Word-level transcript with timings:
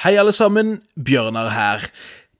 Hei, 0.00 0.14
alle 0.16 0.32
sammen. 0.32 0.78
Bjørnar 0.96 1.50
her. 1.52 1.82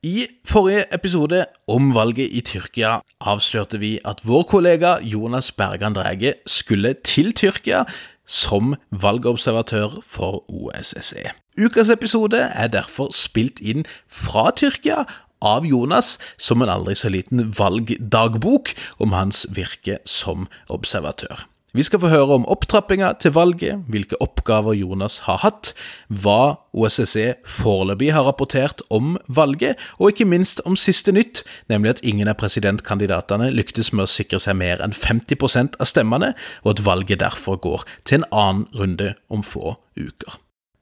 I 0.03 0.27
forrige 0.49 0.87
episode 0.97 1.43
om 1.69 1.91
valget 1.93 2.33
i 2.33 2.41
Tyrkia 2.41 2.95
avslørte 3.21 3.77
vi 3.83 3.91
at 4.09 4.23
vår 4.25 4.47
kollega 4.49 4.95
Jonas 5.05 5.51
Bergan 5.53 5.93
Drege 5.93 6.33
skulle 6.49 6.95
til 7.05 7.35
Tyrkia 7.37 7.83
som 8.25 8.73
valgobservatør 8.91 10.01
for 10.01 10.41
OSSE. 10.49 11.35
Ukas 11.61 11.93
episode 11.93 12.41
er 12.41 12.73
derfor 12.73 13.13
spilt 13.13 13.61
inn 13.61 13.85
fra 14.09 14.49
Tyrkia 14.57 15.05
av 15.45 15.69
Jonas 15.69 16.17
som 16.41 16.65
en 16.65 16.73
aldri 16.73 16.97
så 16.97 17.13
liten 17.13 17.51
valgdagbok 17.61 18.73
om 19.05 19.13
hans 19.13 19.45
virke 19.53 20.01
som 20.09 20.49
observatør. 20.73 21.50
Vi 21.71 21.85
skal 21.87 22.01
få 22.03 22.09
høre 22.11 22.35
om 22.35 22.47
opptrappinga 22.51 23.13
til 23.23 23.31
valget, 23.37 23.85
hvilke 23.87 24.17
oppgaver 24.19 24.75
Jonas 24.75 25.21
har 25.29 25.39
hatt, 25.45 25.71
hva 26.11 26.57
OSSE 26.75 27.37
foreløpig 27.47 28.09
har 28.11 28.27
rapportert 28.27 28.83
om 28.91 29.13
valget, 29.31 29.79
og 30.03 30.11
ikke 30.11 30.27
minst 30.27 30.59
om 30.67 30.75
siste 30.75 31.15
nytt, 31.15 31.45
nemlig 31.71 31.93
at 31.93 32.03
ingen 32.03 32.27
av 32.27 32.41
presidentkandidatene 32.43 33.53
lyktes 33.55 33.93
med 33.95 34.09
å 34.09 34.11
sikre 34.11 34.41
seg 34.43 34.59
mer 34.59 34.83
enn 34.83 34.97
50% 34.97 35.79
av 35.79 35.87
stemmene, 35.87 36.33
og 36.65 36.73
at 36.73 36.83
valget 36.89 37.23
derfor 37.23 37.61
går 37.63 37.87
til 38.03 38.19
en 38.19 38.27
annen 38.33 38.67
runde 38.75 39.13
om 39.31 39.47
få 39.47 39.77
uker. 39.95 40.41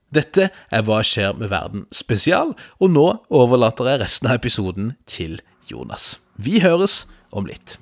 Dette 0.09 0.49
er 0.73 0.87
Hva 0.89 1.03
skjer 1.05 1.37
med 1.37 1.53
verden 1.53 1.85
spesial, 1.93 2.55
og 2.81 2.95
nå 2.95 3.07
overlater 3.29 3.93
jeg 3.93 4.03
resten 4.07 4.33
av 4.33 4.41
episoden 4.41 4.95
til 5.05 5.37
Jonas. 5.69 6.17
Vi 6.41 6.63
høres 6.65 7.03
om 7.29 7.45
litt. 7.45 7.77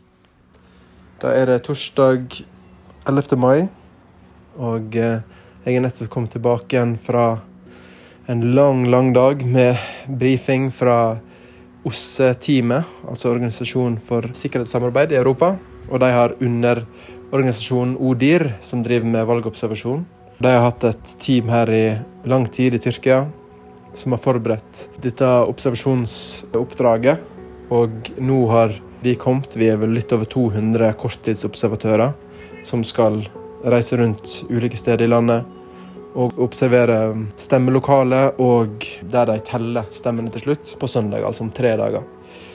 Da 1.23 1.31
er 1.31 1.47
det 1.47 1.63
torsdag 1.71 2.41
11. 3.07 3.37
mai, 3.39 3.69
og 4.59 4.97
eh, 4.99 5.21
jeg 5.63 5.79
er 5.79 5.83
nettopp 5.85 6.09
kommet 6.11 6.33
tilbake 6.35 6.75
igjen 6.75 6.97
fra 6.99 7.37
en 8.27 8.43
lang, 8.57 8.81
lang 8.91 9.13
dag 9.15 9.45
med 9.47 9.79
brifing 10.11 10.73
fra 10.75 11.15
OSSE-teamet, 11.87 12.89
altså 13.07 13.31
Organisasjonen 13.31 14.01
for 14.03 14.27
sikkerhetssamarbeid 14.35 15.15
i 15.15 15.21
Europa. 15.21 15.53
Og 15.87 16.03
de 16.03 16.11
har 16.11 16.35
underorganisasjonen 16.43 17.95
ODIR, 18.03 18.49
som 18.67 18.83
driver 18.83 19.07
med 19.07 19.31
valgobservasjon. 19.31 20.03
De 20.43 20.51
har 20.51 20.67
hatt 20.67 20.89
et 20.91 21.15
team 21.23 21.55
her 21.55 21.71
i 21.71 21.85
lang 22.27 22.51
tid 22.51 22.75
i 22.75 22.83
Tyrkia 22.83 23.23
som 23.97 24.13
har 24.13 24.21
forberedt 24.21 24.83
dette 25.01 25.31
observasjonsoppdraget. 25.47 27.23
Og 27.71 28.11
nå 28.19 28.43
har 28.51 28.75
vi 29.07 29.15
kommet, 29.15 29.55
vi 29.55 29.71
er 29.71 29.79
vel 29.79 29.95
litt 29.95 30.11
over 30.15 30.27
200 30.27 30.91
korttidsobservatører 30.99 32.26
som 32.67 32.83
skal 32.85 33.23
reise 33.67 33.97
rundt 34.01 34.43
ulike 34.51 34.79
steder 34.79 35.07
i 35.07 35.11
landet 35.11 35.47
og 36.17 36.39
observere 36.41 36.99
stemmelokalet 37.41 38.39
og 38.43 38.87
der 39.13 39.29
de 39.29 39.37
teller 39.45 39.89
stemmene 39.95 40.33
til 40.33 40.47
slutt, 40.47 40.73
på 40.81 40.89
søndag, 40.89 41.25
altså 41.27 41.45
om 41.45 41.53
tre 41.53 41.75
dager. 41.77 42.07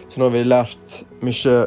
Så 0.10 0.20
nå 0.20 0.28
har 0.28 0.34
vi 0.34 0.48
lært 0.48 0.98
mye 1.24 1.60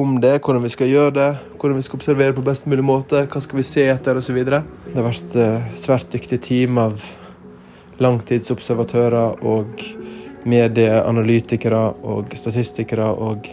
om 0.00 0.16
det, 0.22 0.38
hvordan 0.42 0.62
vi 0.64 0.72
skal 0.72 0.90
gjøre 0.90 1.14
det, 1.14 1.28
hvordan 1.58 1.78
vi 1.78 1.84
skal 1.86 2.00
observere 2.00 2.34
på 2.34 2.44
best 2.46 2.68
mulig 2.70 2.86
måte, 2.86 3.26
hva 3.30 3.42
skal 3.42 3.60
vi 3.60 3.66
se 3.66 3.84
etter 3.90 4.18
osv. 4.18 4.40
Det 4.46 4.62
har 4.94 5.06
vært 5.06 5.36
et 5.36 5.78
svært 5.78 6.08
dyktig 6.14 6.40
team 6.46 6.80
av 6.82 7.02
langtidsobservatører 8.02 9.44
og 9.46 9.84
medieanalytikere 10.50 11.84
og 12.04 12.34
statistikere 12.38 13.06
og 13.06 13.46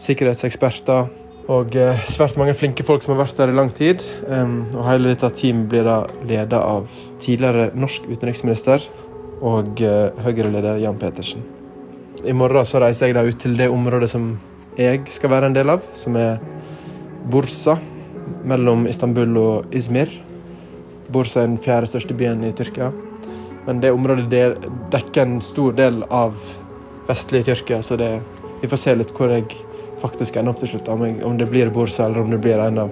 sikkerhetseksperter 0.00 1.08
og 1.50 1.74
eh, 1.74 2.02
svært 2.06 2.38
mange 2.38 2.54
flinke 2.54 2.84
folk 2.86 3.02
som 3.02 3.16
har 3.16 3.24
vært 3.24 3.38
der 3.40 3.50
i 3.50 3.56
lang 3.56 3.72
tid. 3.74 4.04
Og 4.30 4.84
hele 4.86 5.10
dette 5.10 5.32
teamet 5.34 5.68
blir 5.72 5.86
da 5.86 6.04
ledet 6.22 6.60
av 6.60 6.86
tidligere 7.22 7.70
norsk 7.74 8.06
utenriksminister 8.10 8.86
og 9.40 9.80
uh, 9.80 10.12
Høyre-leder 10.20 10.80
Jan 10.82 10.98
Petersen. 11.00 11.42
I 12.28 12.34
morgen 12.36 12.66
så 12.68 12.82
reiser 12.82 13.08
jeg 13.08 13.16
da 13.16 13.24
ut 13.24 13.38
til 13.40 13.54
det 13.56 13.70
området 13.72 14.10
som 14.12 14.34
jeg 14.76 15.00
skal 15.08 15.32
være 15.32 15.48
en 15.48 15.56
del 15.56 15.72
av, 15.72 15.84
som 15.96 16.16
er 16.20 16.36
Bursa, 17.32 17.78
mellom 18.46 18.84
Istanbul 18.88 19.38
og 19.40 19.74
Izmir. 19.76 20.12
Bursa 21.10 21.42
er 21.42 21.48
den 21.48 21.60
fjerde 21.60 21.88
største 21.90 22.16
byen 22.16 22.44
i 22.46 22.52
Tyrkia. 22.56 22.90
Men 23.66 23.80
det 23.82 23.92
området 23.92 24.28
dekker 24.92 25.24
en 25.24 25.40
stor 25.44 25.74
del 25.76 26.02
av 26.12 26.36
vestlige 27.08 27.50
Tyrkia, 27.50 27.80
så 27.82 27.98
det, 28.00 28.12
vi 28.60 28.70
får 28.70 28.84
se 28.84 28.96
litt 29.00 29.12
hvor 29.16 29.32
jeg 29.32 29.48
faktisk 30.00 30.36
ender 30.36 30.52
opp 30.54 30.60
til 30.62 30.70
slutt. 30.72 30.88
Om 30.88 31.38
det 31.38 31.46
blir 31.50 31.74
Bursa 31.74 32.02
eller 32.06 32.20
om 32.24 32.30
det 32.32 32.42
blir 32.42 32.58
en 32.58 32.78
av 32.86 32.90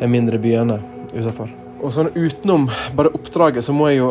de 0.00 0.06
mindre 0.10 0.38
byene 0.42 0.76
utenfor. 1.12 1.48
Og 1.84 1.90
sånn 1.92 2.14
Utenom 2.16 2.62
bare 2.96 3.14
oppdraget 3.14 3.64
så 3.66 3.72
må 3.76 3.84
jeg 3.90 3.98
jo 4.00 4.08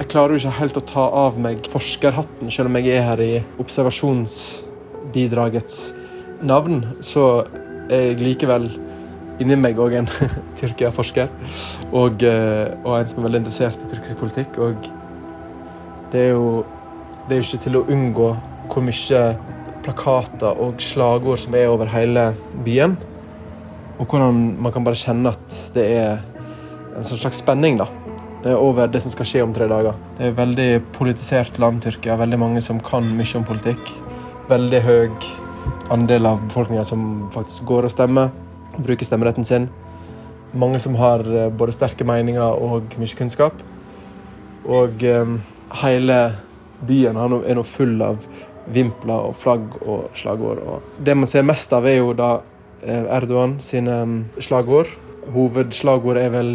Jeg 0.00 0.06
klarer 0.10 0.30
jo 0.34 0.38
ikke 0.42 0.58
helt 0.58 0.80
å 0.80 0.88
ta 0.90 1.04
av 1.24 1.32
meg 1.40 1.56
forskerhatten, 1.70 2.46
selv 2.50 2.66
om 2.70 2.76
jeg 2.80 2.88
er 2.96 3.02
her 3.06 3.20
i 3.22 3.42
observasjonsbidragets 3.62 5.76
navn. 6.44 6.76
Så 7.00 7.44
er 7.88 8.00
jeg 8.10 8.20
likevel 8.22 8.68
inni 9.42 9.56
meg 9.58 9.80
òg 9.82 9.96
en 10.00 10.08
Tyrkia-forsker. 10.58 11.28
Og, 11.92 12.22
eh, 12.22 12.68
og, 12.82 12.92
en 12.98 13.10
som 13.10 13.20
er 13.20 13.28
veldig 13.28 13.44
interessert 13.44 13.82
i 13.82 13.90
tyrkisk 13.90 14.20
politikk. 14.20 14.58
Og 14.62 14.76
det 16.12 16.20
er 16.28 16.32
jo 16.34 16.64
det 17.28 17.36
er 17.36 17.40
ikke 17.40 17.62
til 17.64 17.78
å 17.78 17.86
unngå 17.88 18.28
hvor 18.68 18.82
mye 18.84 19.20
plakater 19.84 20.60
og 20.60 20.80
slagord 20.82 21.40
som 21.42 21.56
er 21.58 21.70
over 21.70 21.90
hele 21.92 22.30
byen. 22.64 22.96
Og 23.98 24.08
hvordan 24.08 24.40
man 24.62 24.72
kan 24.74 24.86
bare 24.86 24.98
kjenne 24.98 25.32
at 25.34 25.58
det 25.76 25.84
er 25.98 26.24
en 26.94 27.06
sånn 27.06 27.20
slags 27.20 27.40
spenning 27.42 27.78
da, 27.78 27.86
over 28.54 28.90
det 28.90 29.00
som 29.02 29.12
skal 29.12 29.28
skje 29.28 29.44
om 29.44 29.54
tre 29.54 29.68
dager. 29.70 29.96
Det 30.16 30.26
er 30.26 30.32
et 30.32 30.38
veldig 30.38 30.68
politisert 30.96 31.58
land, 31.62 31.82
Tyrkia. 31.84 32.18
Veldig 32.20 32.40
mange 32.40 32.62
som 32.64 32.82
kan 32.84 33.06
mye 33.16 33.38
om 33.38 33.46
politikk. 33.46 33.94
Veldig 34.50 34.80
høy 34.84 35.08
andel 35.94 36.28
av 36.28 36.42
befolkninga 36.48 36.84
som 36.84 37.28
faktisk 37.32 37.66
går 37.68 37.88
og 37.88 37.92
stemmer, 37.92 38.32
bruker 38.76 39.06
stemmeretten 39.06 39.46
sin. 39.48 39.68
Mange 40.54 40.78
som 40.82 40.96
har 40.98 41.24
eh, 41.24 41.50
både 41.50 41.74
sterke 41.74 42.06
meninger 42.06 42.60
og 42.62 42.94
mye 43.00 43.18
kunnskap. 43.18 43.62
Og 44.64 45.02
um, 45.04 45.38
hele 45.82 46.18
byen 46.88 47.18
er 47.20 47.56
nå 47.58 47.64
full 47.68 47.98
av 48.04 48.22
vimpler 48.72 49.28
og 49.28 49.36
flagg 49.38 49.78
og 49.82 50.10
slagord. 50.16 50.62
Og 50.64 51.04
det 51.04 51.16
man 51.18 51.28
ser 51.30 51.46
mest 51.46 51.72
av, 51.76 51.86
er 51.88 51.98
jo 52.00 52.12
da 52.16 52.36
eh, 52.82 53.04
Erdogan 53.16 53.58
sine 53.62 54.00
mm, 54.04 54.18
slagord. 54.44 54.90
Hovedslagordet 55.34 56.26
er 56.26 56.34
vel 56.34 56.52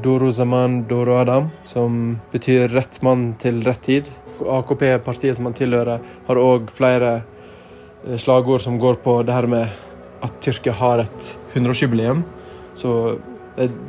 Doro 0.00 0.30
Zaman 0.32 0.84
Doro 0.88 1.18
Adam, 1.20 1.50
som 1.68 2.18
betyr 2.32 2.70
rett 2.72 3.00
mann 3.04 3.34
til 3.40 3.62
rett 3.66 3.82
tid. 3.84 4.10
AKP, 4.40 4.84
partiet 5.04 5.36
som 5.36 5.50
han 5.50 5.56
tilhører, 5.56 6.00
har 6.28 6.40
òg 6.40 6.70
flere 6.72 7.16
eh, 7.20 8.16
slagord 8.20 8.62
som 8.64 8.78
går 8.80 9.00
på 9.04 9.20
det 9.26 9.36
her 9.36 9.48
med 9.50 9.68
at 10.20 10.36
Tyrkia 10.44 10.76
har 10.76 11.04
et 11.04 11.32
100-årsjubileum. 11.54 12.22
Så 12.76 13.18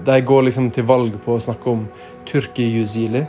de 0.05 0.21
går 0.25 0.47
liksom 0.47 0.71
til 0.73 0.87
valg 0.87 1.15
på 1.23 1.35
å 1.35 1.43
snakke 1.43 1.69
om 1.71 1.85
Tyrkia-juzili. 2.27 3.23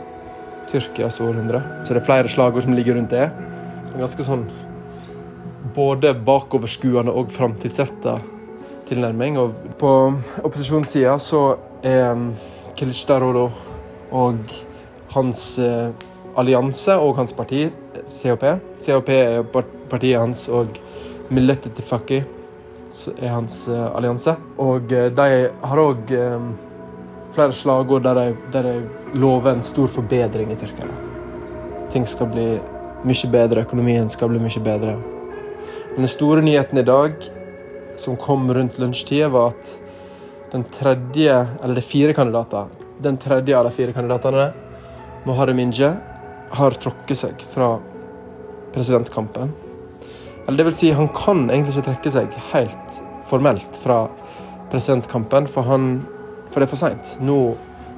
Tyrkias 0.71 1.19
århundre. 1.21 1.61
Så 1.83 1.93
det 1.93 2.01
er 2.01 2.07
flere 2.07 2.31
slagord 2.31 2.65
som 2.65 2.75
ligger 2.75 2.97
rundt 2.97 3.13
det. 3.13 3.27
Ganske 3.93 4.25
sånn 4.25 4.47
både 5.75 6.13
bakoverskuende 6.25 7.13
og 7.13 7.31
framtidsretta 7.33 8.17
tilnærming. 8.89 9.37
Og 9.41 9.53
på 9.79 9.91
opposisjonssida 10.43 11.17
så 11.21 11.43
er 11.85 12.11
um, 12.11 12.31
Kılıçdaroğlu 12.77 13.47
og 14.13 14.53
hans 15.13 15.59
eh, 15.61 15.89
allianse 16.37 16.95
og 16.97 17.17
hans 17.17 17.33
parti, 17.37 17.67
CHP 18.09 18.43
CHP 18.81 19.09
er 19.13 19.43
partiet 19.89 20.19
hans, 20.19 20.47
og 20.49 20.73
Millet 21.29 21.67
Tifaki 21.75 22.23
er 23.17 23.29
hans 23.29 23.67
eh, 23.67 23.95
allianse. 23.95 24.35
Og 24.61 24.93
eh, 24.93 25.09
de 25.13 25.29
har 25.63 25.81
òg 25.81 26.13
eh, 26.17 26.47
flere 27.33 27.55
slagord 27.57 28.05
der 28.05 28.19
de, 28.19 28.27
der 28.53 28.69
de 28.69 29.19
lover 29.21 29.53
en 29.53 29.65
stor 29.65 29.89
forbedring 29.89 30.53
i 30.53 30.57
Tyrkia. 30.59 30.89
Ting 31.93 32.05
skal 32.09 32.29
bli 32.33 32.47
mye 33.07 33.29
bedre. 33.31 33.63
Økonomien 33.67 34.09
skal 34.11 34.31
bli 34.31 34.41
mye 34.43 34.63
bedre. 34.63 34.97
Men 35.93 36.05
den 36.05 36.11
store 36.11 36.41
nyheten 36.41 36.79
i 36.81 36.85
dag, 36.87 37.15
som 37.99 38.17
kom 38.17 38.47
rundt 38.53 38.79
lunsjtid, 38.81 39.27
var 39.33 39.53
at 39.53 39.75
den 40.53 40.63
tredje, 40.69 41.35
eller 41.61 41.77
det 41.77 41.83
er 41.83 41.89
fire 41.89 42.13
kandidater, 42.17 42.71
den 43.03 43.17
tredje 43.17 43.57
av 43.57 43.67
de 43.67 43.73
fire 43.73 43.93
kandidatene, 43.93 44.51
Moharem 45.25 45.59
Inje, 45.63 45.93
har 46.53 46.75
trukket 46.77 47.17
seg 47.17 47.45
fra 47.49 47.75
presidentkampen. 48.73 49.53
Eller 50.43 50.59
det 50.59 50.67
vil 50.67 50.75
si, 50.77 50.91
han 50.91 51.09
kan 51.15 51.45
egentlig 51.47 51.77
ikke 51.77 51.87
trekke 51.89 52.13
seg 52.13 52.35
helt 52.51 52.97
formelt 53.29 53.77
fra 53.81 54.03
presidentkampen, 54.71 55.47
for, 55.47 55.65
han, 55.69 56.03
for 56.49 56.59
det 56.61 56.67
er 56.67 56.73
for 56.73 56.81
seint. 56.81 57.13
Nå 57.23 57.39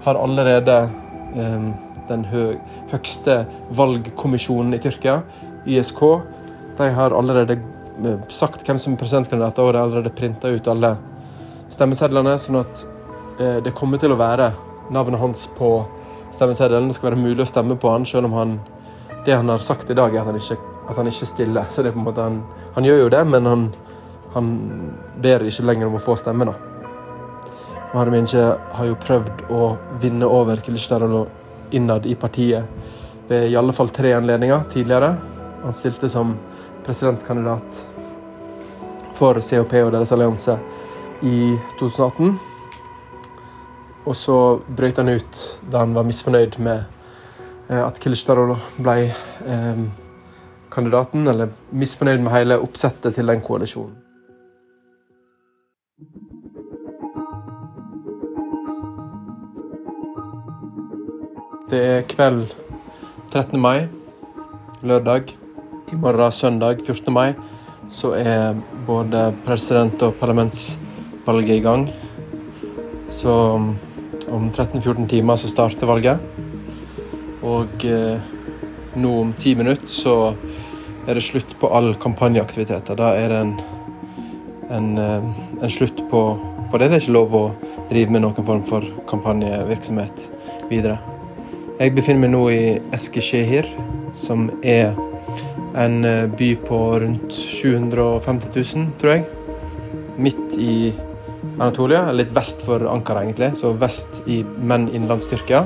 har 0.05 0.19
allerede 0.19 0.77
um, 1.35 1.71
den 2.09 2.25
hø 2.29 2.45
høgste 2.91 3.43
valgkommisjonen 3.75 4.75
i 4.75 4.81
Tyrkia, 4.83 5.21
ISK. 5.65 6.01
de 6.77 6.89
har 6.93 7.11
allerede 7.11 7.57
eh, 8.03 8.19
sagt 8.29 8.65
hvem 8.67 8.79
som 8.79 8.93
er 8.93 9.01
presidentkandidat, 9.01 9.59
og 9.59 9.73
de 9.73 9.79
har 9.79 9.87
allerede 9.87 10.15
printa 10.15 10.51
ut 10.51 10.67
alle 10.67 10.95
stemmesedlene, 11.69 12.37
sånn 12.39 12.61
at 12.61 12.85
eh, 13.39 13.59
det 13.63 13.75
kommer 13.75 13.97
til 13.97 14.13
å 14.13 14.19
være 14.19 14.51
navnet 14.91 15.19
hans 15.19 15.47
på 15.57 15.71
stemmeseddelen. 16.35 16.87
Det 16.89 16.99
skal 16.99 17.11
være 17.11 17.23
mulig 17.23 17.41
å 17.43 17.49
stemme 17.49 17.77
på 17.79 17.91
han, 17.91 18.05
selv 18.05 18.29
om 18.29 18.37
han 18.39 18.59
det 19.25 19.33
han 19.33 19.49
har 19.49 19.57
sagt 19.57 19.89
i 19.89 19.97
dag, 19.97 20.13
er 20.13 20.21
at 20.21 20.29
han 20.29 20.37
ikke, 20.37 20.57
at 20.89 20.97
han 20.99 21.07
ikke 21.09 21.25
stiller. 21.25 21.65
Så 21.69 21.81
det 21.81 21.89
er 21.89 21.95
på 21.95 22.03
en 22.03 22.05
måte 22.05 22.21
han, 22.21 22.43
han 22.75 22.85
gjør 22.85 23.05
jo 23.05 23.09
det, 23.09 23.23
men 23.25 23.49
han, 23.49 23.63
han 24.35 24.51
ber 25.21 25.47
ikke 25.47 25.65
lenger 25.65 25.89
om 25.89 25.97
å 25.97 26.03
få 26.03 26.17
stemme. 26.19 26.45
da. 26.45 26.53
Maharaminje 27.95 28.43
har 28.75 28.89
jo 28.89 28.99
prøvd 29.01 29.45
å 29.55 29.71
vinne 30.01 30.29
over 30.29 30.61
Kilisdarolo 30.61 31.23
innad 31.75 32.05
i 32.05 32.15
partiet 32.15 32.63
ved 33.27 33.49
i 33.49 33.55
alle 33.57 33.73
fall 33.73 33.89
tre 33.89 34.13
anledninger 34.13 34.63
tidligere. 34.69 35.15
Han 35.63 35.73
stilte 35.73 36.09
som 36.09 36.35
presidentkandidat 36.85 37.85
for 39.15 39.41
COP 39.41 39.73
og 39.81 39.91
deres 39.95 40.11
allianse 40.13 40.57
i 41.25 41.55
2018. 41.79 42.35
Og 44.05 44.15
så 44.15 44.37
brøt 44.67 45.01
han 45.01 45.09
ut 45.15 45.43
da 45.71 45.81
han 45.81 45.95
var 45.97 46.05
misfornøyd 46.05 46.59
med 46.61 46.83
eh, 47.69 47.81
at 47.81 47.99
Kilisdarolo 48.01 48.59
ble 48.77 49.09
eh, 49.09 49.85
kandidaten, 50.69 51.27
eller 51.27 51.53
misfornøyd 51.71 52.21
med 52.21 52.35
hele 52.35 52.59
oppsettet 52.61 53.15
til 53.17 53.31
den 53.31 53.41
koalisjonen. 53.41 54.04
Det 61.65 61.77
er 61.81 62.03
kveld 62.05 62.51
13. 63.33 63.57
mai, 63.57 63.87
lørdag. 64.85 65.31
I 65.93 65.95
morgen, 65.97 66.31
søndag 66.31 66.83
14. 66.85 67.13
mai, 67.13 67.33
så 67.89 68.11
er 68.13 68.53
både 68.85 69.33
president- 69.45 70.03
og 70.05 70.13
parlamentsvalget 70.19 71.55
i 71.55 71.63
gang. 71.65 71.87
Så 73.09 73.33
om 74.29 74.51
13-14 74.51 75.07
timer 75.09 75.35
så 75.41 75.49
starter 75.49 75.89
valget. 75.89 76.19
Og 77.41 77.85
eh, 77.85 78.21
nå 78.95 79.15
om 79.23 79.33
ti 79.33 79.55
minutter 79.55 79.89
så 79.89 80.35
er 81.07 81.17
det 81.17 81.25
slutt 81.25 81.57
på 81.59 81.73
all 81.73 81.95
kampanjeaktiviteter. 81.95 82.93
Da 82.93 83.15
er 83.17 83.33
det 83.33 83.41
en, 83.41 83.57
en, 84.69 84.97
eh, 84.97 85.43
en 85.63 85.69
slutt 85.79 86.05
på, 86.13 86.23
på, 86.69 86.77
det. 86.77 86.91
Det 86.93 87.01
er 87.01 87.03
ikke 87.07 87.17
lov 87.17 87.35
å 87.41 87.43
drive 87.89 88.13
med 88.13 88.21
noen 88.21 88.45
form 88.53 88.63
for 88.69 88.85
kampanjevirksomhet 89.09 90.29
videre. 90.69 91.14
Jeg 91.75 91.91
befinner 91.91 92.21
meg 92.23 92.29
nå 92.31 92.41
i 92.53 92.59
Eskeskjehir, 92.95 93.65
som 94.15 94.45
er 94.63 94.93
en 95.75 96.05
eh, 96.07 96.21
by 96.31 96.53
på 96.63 96.77
rundt 97.03 97.33
750 97.35 98.53
000, 98.79 98.85
tror 99.01 99.11
jeg. 99.11 99.25
Midt 100.15 100.53
i 100.55 100.93
Anatolia, 101.57 102.13
litt 102.15 102.29
vest 102.31 102.63
for 102.63 102.85
Ankara, 102.87 103.25
egentlig. 103.25 103.49
Så 103.59 103.73
vest 103.75 104.21
i, 104.23 104.37
menn 104.55 104.85
innenlands 104.87 105.27
Tyrkia. 105.27 105.65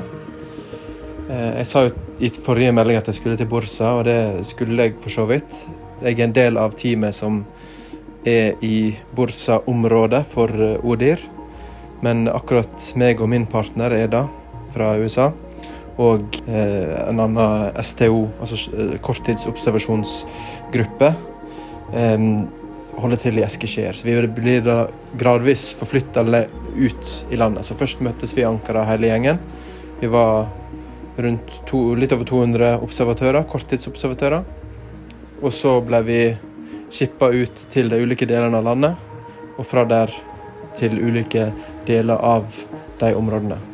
Eh, 1.30 1.60
jeg 1.60 1.68
sa 1.70 1.84
jo 1.86 1.92
i 2.18 2.30
forrige 2.34 2.72
melding 2.74 2.98
at 2.98 3.10
jeg 3.12 3.20
skulle 3.20 3.38
til 3.38 3.46
Bursa, 3.52 3.92
og 4.00 4.08
det 4.08 4.48
skulle 4.48 4.88
jeg 4.88 4.96
for 5.04 5.14
så 5.14 5.28
vidt. 5.30 5.54
Jeg 6.00 6.16
er 6.16 6.24
en 6.24 6.34
del 6.34 6.58
av 6.58 6.74
teamet 6.74 7.14
som 7.14 7.44
er 8.26 8.58
i 8.66 8.96
Bursa-området 9.14 10.24
for 10.34 10.50
eh, 10.58 10.82
ODIR. 10.82 11.22
Men 12.02 12.26
akkurat 12.34 12.90
meg 12.98 13.22
og 13.22 13.30
min 13.30 13.46
partner 13.46 13.94
er 13.94 14.10
da, 14.10 14.24
fra 14.74 14.96
USA, 14.98 15.28
og 16.00 16.36
eh, 16.48 17.08
en 17.08 17.20
annen 17.20 17.84
STO, 17.84 18.28
altså 18.40 18.56
korttidsobservasjonsgruppe, 19.04 21.14
holder 23.00 23.20
til 23.20 23.40
i 23.40 23.44
Eskeskjer. 23.44 23.96
Så 23.96 24.06
vi 24.06 24.16
blir 24.34 24.64
da 24.64 24.78
gradvis 25.18 25.70
forflytta 25.78 26.22
ut 26.22 27.12
i 27.30 27.40
landet. 27.40 27.66
Så 27.66 27.76
først 27.78 28.02
møttes 28.04 28.34
vi 28.36 28.44
i 28.44 28.48
Ankara, 28.48 28.84
hele 28.88 29.10
gjengen. 29.10 29.40
Vi 30.00 30.10
var 30.10 30.48
rundt 31.20 31.52
to, 31.68 31.94
litt 31.98 32.14
over 32.16 32.28
200 32.28 32.78
observatører, 32.84 33.46
korttidsobservatører. 33.50 34.44
Og 35.40 35.54
så 35.56 35.78
ble 35.84 36.02
vi 36.06 36.20
skippa 36.92 37.30
ut 37.32 37.66
til 37.72 37.90
de 37.90 38.02
ulike 38.02 38.28
delene 38.28 38.60
av 38.60 38.66
landet, 38.66 39.10
og 39.56 39.66
fra 39.66 39.86
der 39.88 40.12
til 40.78 41.00
ulike 41.00 41.50
deler 41.88 42.20
av 42.20 42.48
de 43.00 43.14
områdene. 43.16 43.69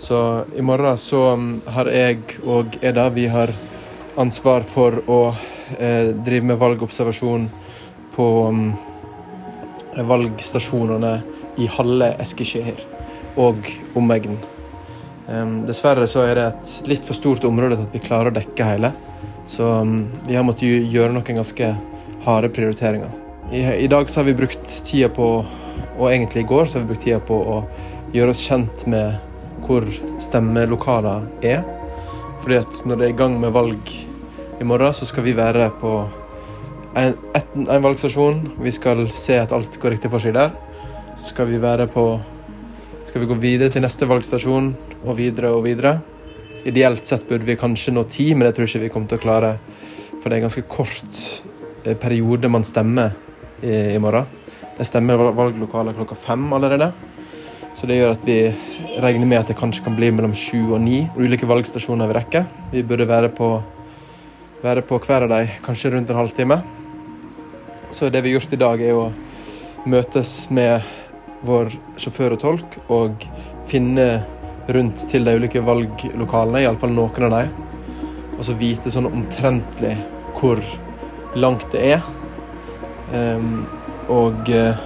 Så 0.00 0.44
i 0.56 0.62
morgen 0.62 0.96
så 0.98 1.20
har 1.76 1.88
jeg 1.92 2.22
og 2.48 2.78
Eda 2.80 3.10
vi 3.12 3.26
har 3.28 3.50
ansvar 4.16 4.64
for 4.64 4.96
å 5.04 5.18
eh, 5.76 6.14
drive 6.16 6.48
med 6.48 6.56
valgobservasjon 6.56 7.44
på 8.14 8.28
um, 8.48 8.62
valgstasjonene 10.08 11.12
i 11.60 11.68
halve 11.76 12.14
Eskeskjeher 12.24 12.80
og 13.44 13.68
omegn. 14.00 14.40
Um, 15.28 15.54
dessverre 15.68 16.08
så 16.08 16.24
er 16.24 16.40
det 16.40 16.48
et 16.48 16.90
litt 16.94 17.04
for 17.04 17.20
stort 17.20 17.44
område 17.44 17.76
til 17.76 17.84
at 17.90 18.00
vi 18.00 18.04
klarer 18.08 18.32
å 18.32 18.38
dekke 18.40 18.72
hele. 18.72 18.94
Så 19.44 19.68
um, 19.84 20.06
vi 20.24 20.40
har 20.40 20.48
måttet 20.48 20.90
gjøre 20.90 21.12
noen 21.12 21.42
ganske 21.44 21.74
harde 22.24 22.56
prioriteringer. 22.56 23.12
I, 23.52 23.66
I, 23.84 23.88
dag 23.92 24.08
så 24.08 24.22
har 24.22 24.32
vi 24.32 24.40
brukt 24.40 24.78
tida 24.88 25.12
på, 25.12 25.32
og 25.98 26.06
egentlig 26.08 26.46
i 26.46 26.52
går 26.56 26.64
så 26.64 26.78
har 26.78 26.88
vi 26.88 26.94
brukt 26.94 27.04
tida 27.04 27.20
på 27.20 27.36
å 27.36 27.64
gjøre 28.16 28.32
oss 28.32 28.48
kjent 28.48 28.88
med 28.88 29.29
hvor 29.70 29.86
stemmelokaler 30.18 31.28
er. 31.46 31.62
Fordi 32.42 32.58
at 32.58 32.80
når 32.88 32.98
det 32.98 33.06
er 33.06 33.12
i 33.14 33.20
gang 33.20 33.36
med 33.38 33.52
valg 33.54 33.92
i 34.60 34.66
morgen, 34.66 34.94
så 34.96 35.06
skal 35.06 35.24
vi 35.26 35.36
være 35.36 35.68
på 35.78 35.92
en, 36.98 37.14
et, 37.36 37.52
en 37.54 37.84
valgstasjon. 37.84 38.40
Vi 38.64 38.72
skal 38.74 39.04
se 39.14 39.38
at 39.38 39.54
alt 39.54 39.78
går 39.80 39.94
riktig 39.94 40.10
for 40.10 40.22
seg 40.22 40.34
der. 40.34 40.56
Så 41.20 41.34
skal 41.34 41.50
vi 41.52 41.62
være 41.62 41.86
på 41.90 42.12
Skal 43.10 43.24
vi 43.24 43.26
gå 43.26 43.34
videre 43.42 43.72
til 43.74 43.82
neste 43.82 44.06
valgstasjon, 44.06 44.68
og 45.02 45.16
videre 45.18 45.48
og 45.50 45.64
videre. 45.64 45.96
Ideelt 46.62 47.08
sett 47.08 47.24
burde 47.26 47.42
vi 47.42 47.56
kanskje 47.58 47.90
nå 47.90 48.04
ti, 48.06 48.28
men 48.34 48.46
det 48.46 48.52
tror 48.54 48.68
jeg 48.68 48.70
ikke 48.70 48.84
vi 48.84 48.90
kommer 48.94 49.10
til 49.10 49.18
å 49.18 49.22
klare. 49.24 49.50
For 50.12 50.28
det 50.28 50.36
er 50.36 50.38
en 50.38 50.44
ganske 50.44 50.62
kort 50.70 51.18
eh, 51.82 51.96
periode 51.98 52.46
man 52.46 52.62
stemmer 52.62 53.16
i, 53.64 53.96
i 53.96 53.98
morgen. 53.98 54.30
Det 54.78 54.86
stemmer 54.86 55.32
valglokaler 55.34 55.98
klokka 55.98 56.14
fem 56.22 56.46
allerede. 56.54 56.92
Så 57.80 57.88
det 57.88 57.96
gjør 57.96 58.10
at 58.12 58.24
vi 58.28 58.34
regner 59.00 59.24
med 59.24 59.38
at 59.38 59.48
det 59.48 59.54
kanskje 59.56 59.86
kan 59.86 59.94
bli 59.96 60.10
mellom 60.12 60.34
sju 60.36 60.74
og 60.74 60.82
ni 60.84 60.98
ulike 61.16 61.46
valgstasjoner 61.48 62.10
vi 62.10 62.16
rekker. 62.18 62.42
Vi 62.74 62.82
burde 62.84 63.06
være 63.08 63.30
på, 63.32 63.48
være 64.60 64.82
på 64.84 64.98
hver 65.00 65.24
av 65.24 65.32
dem 65.32 65.54
kanskje 65.64 65.94
rundt 65.94 66.12
en 66.12 66.18
halvtime. 66.20 66.58
Så 67.88 68.10
det 68.12 68.20
vi 68.20 68.34
har 68.34 68.36
gjort 68.36 68.52
i 68.52 68.58
dag, 68.60 68.82
er 68.84 68.98
å 69.00 69.06
møtes 69.88 70.34
med 70.52 70.84
vår 71.48 71.72
sjåfør 71.96 72.36
og 72.36 72.42
tolk 72.42 72.76
og 72.92 73.24
finne 73.70 74.06
rundt 74.68 75.00
til 75.08 75.24
de 75.24 75.38
ulike 75.40 75.64
valglokalene, 75.64 76.60
iallfall 76.66 76.92
noen 76.92 77.30
av 77.30 77.38
dem. 77.38 77.66
Og 78.36 78.44
så 78.44 78.60
vite 78.60 78.92
sånn 78.92 79.08
omtrentlig 79.08 79.96
hvor 80.36 80.60
langt 81.32 81.64
det 81.72 81.94
er. 81.96 82.04
Um, 83.16 83.64
og 84.12 84.52
uh, 84.52 84.76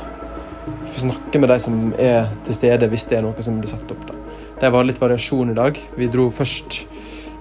snakke 0.97 1.40
med 1.40 1.50
de 1.52 1.59
som 1.61 1.78
er 2.00 2.28
til 2.47 2.56
stede 2.56 2.88
hvis 2.90 3.06
det 3.11 3.18
er 3.18 3.26
noe 3.26 3.44
som 3.44 3.59
blir 3.61 3.71
satt 3.71 3.90
opp. 3.92 4.06
da. 4.09 4.16
Det 4.61 4.71
var 4.73 4.87
litt 4.87 5.00
variasjon 5.00 5.52
i 5.52 5.56
dag. 5.56 5.78
Vi 5.99 6.09
dro 6.12 6.28
først 6.33 6.85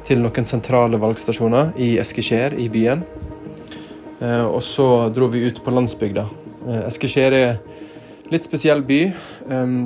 til 0.07 0.23
noen 0.23 0.47
sentrale 0.49 0.99
valgstasjoner 0.99 1.75
i 1.79 1.93
Eskeskjer, 2.01 2.57
i 2.59 2.67
byen. 2.73 3.05
Eh, 4.19 4.45
og 4.45 4.61
så 4.65 5.07
dro 5.13 5.29
vi 5.31 5.45
ut 5.47 5.63
på 5.63 5.73
landsbygda. 5.73 6.25
Eh, 6.67 6.81
Eskisjer 6.89 7.37
er 7.37 7.47
en 7.53 8.33
litt 8.33 8.45
spesiell 8.45 8.83
by. 8.87 9.01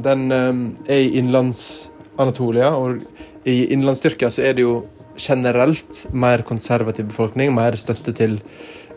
Den 0.05 0.31
er 0.31 0.93
i 0.93 1.17
innlands-Anatolia, 1.19 2.69
og 2.77 3.01
i 3.47 3.65
innlandstyrkia 3.73 4.29
så 4.31 4.45
er 4.45 4.57
det 4.57 4.63
jo 4.63 4.85
generelt 5.17 6.05
mer 6.13 6.43
konservativ 6.47 7.09
befolkning, 7.09 7.53
mer 7.55 7.75
støtte 7.79 8.13
til 8.15 8.37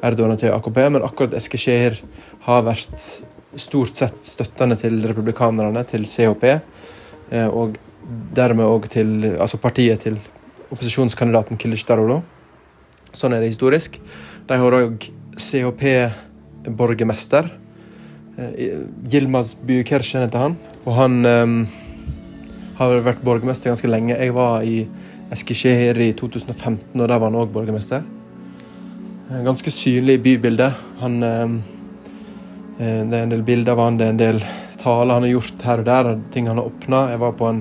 Erdogan 0.04 0.35
og 0.35 0.40
til 0.40 0.52
AKP, 0.54 0.78
men 0.92 1.04
akkurat 1.04 1.35
Eskeskjer 1.37 1.99
har 2.47 2.64
vært 2.64 2.97
stort 3.59 3.97
sett 3.99 4.25
støttende 4.25 4.76
til 4.78 5.00
republikanerne, 5.07 5.83
til 5.88 6.07
CHP, 6.07 6.45
eh, 7.30 7.49
og 7.49 7.76
dermed 8.35 8.66
òg 8.66 8.88
til 8.90 9.37
altså 9.38 9.59
partiet 9.59 10.00
til 10.07 10.19
opposisjonskandidaten 10.71 11.59
Kilic. 11.59 11.85
Sånn 13.12 13.33
er 13.35 13.40
det 13.42 13.50
historisk. 13.50 13.99
De 14.47 14.59
har 14.59 14.76
òg 14.76 15.11
CHP-borgermester. 15.38 17.50
Eh, 18.38 18.78
Yilmaz 19.12 19.57
Bykirchen 19.66 20.23
heter 20.25 20.47
han. 20.47 20.57
Og 20.87 20.95
han 20.97 21.26
um, 21.26 21.66
har 22.78 23.02
vært 23.04 23.25
borgermester 23.26 23.73
ganske 23.73 23.90
lenge. 23.90 24.16
Jeg 24.16 24.35
var 24.37 24.62
i 24.62 24.87
Eskisjehir 25.30 25.99
i 26.02 26.12
2015, 26.19 26.95
og 26.95 27.07
der 27.07 27.19
var 27.19 27.28
han 27.28 27.38
òg 27.38 27.52
borgermester. 27.54 28.02
Ganske 29.30 29.71
synlig 29.71 30.19
i 30.19 30.23
bybildet. 30.25 30.73
Han, 31.02 31.23
um, 31.23 31.61
det 32.80 33.16
er 33.16 33.25
en 33.26 33.32
del 33.32 33.42
bilder 33.44 33.75
av 33.75 33.82
han, 33.84 33.99
det 34.00 34.06
er 34.06 34.14
en 34.14 34.20
del 34.20 34.38
taler 34.80 35.14
han 35.14 35.26
har 35.26 35.34
gjort 35.34 35.64
her 35.66 35.82
og 35.82 35.88
der, 35.88 36.10
ting 36.32 36.49
han 36.49 36.60
har 36.60 36.70
åpna. 36.70 37.02
Jeg 37.12 37.20
var 37.20 37.34
på 37.37 37.49
en, 37.50 37.60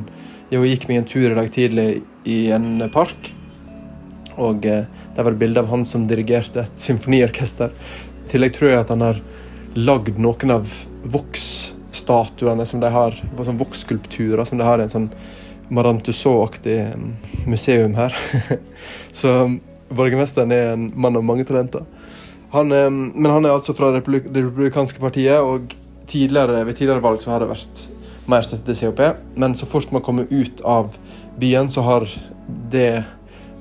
jeg 0.52 0.72
gikk 0.72 0.88
meg 0.90 1.02
en 1.02 1.10
tur 1.12 1.28
i 1.28 1.36
dag 1.36 1.52
tidlig 1.54 1.88
i 2.30 2.40
en 2.56 2.86
park. 2.94 3.32
Og 4.40 4.66
eh, 4.66 4.86
der 5.16 5.26
var 5.26 5.36
det 5.36 5.42
bilde 5.42 5.64
av 5.64 5.68
han 5.72 5.84
som 5.88 6.08
dirigerte 6.08 6.64
et 6.64 6.80
symfoniorkester. 6.80 7.74
I 8.24 8.32
tillegg 8.32 8.56
tror 8.56 8.72
jeg 8.72 8.84
at 8.86 8.94
han 8.94 9.04
har 9.04 9.20
lagd 9.76 10.20
noen 10.22 10.56
av 10.56 10.72
Vox-statuene 11.12 12.66
som 12.68 12.82
de 12.82 12.92
har, 12.94 13.18
sånn 13.36 13.60
Vox-skulpturer 13.60 14.48
som 14.48 14.60
de 14.60 14.68
har 14.68 14.80
i 14.80 14.88
en 14.88 14.94
sånn 14.94 15.10
Madame 15.70 16.02
Tussauds-aktig 16.02 16.80
mm, 16.96 17.10
museum 17.52 17.98
her. 18.00 18.16
Så 19.20 19.36
borgermesteren 19.90 20.54
er 20.56 20.72
en 20.74 20.90
mann 20.96 21.18
av 21.20 21.26
mange 21.26 21.46
talenter. 21.46 21.84
Han, 22.52 22.72
eh, 22.72 22.90
men 22.90 23.32
han 23.32 23.46
er 23.46 23.56
altså 23.56 23.76
fra 23.78 23.92
det 23.94 24.04
republikanske 24.06 25.02
partiet, 25.02 25.40
og 25.40 25.74
tidligere, 26.10 26.64
ved 26.66 26.78
tidligere 26.78 27.04
valg 27.06 27.22
så 27.22 27.36
har 27.36 27.44
det 27.44 27.52
vært 27.52 27.84
mer 28.30 28.46
støtte 28.46 28.74
til 28.74 28.90
COP. 28.90 29.04
Men 29.40 29.56
så 29.58 29.68
fort 29.70 29.92
man 29.94 30.06
kommer 30.06 30.30
ut 30.30 30.62
av 30.66 30.96
byen, 31.40 31.70
så 31.70 31.86
har 31.86 32.08
det 32.72 33.04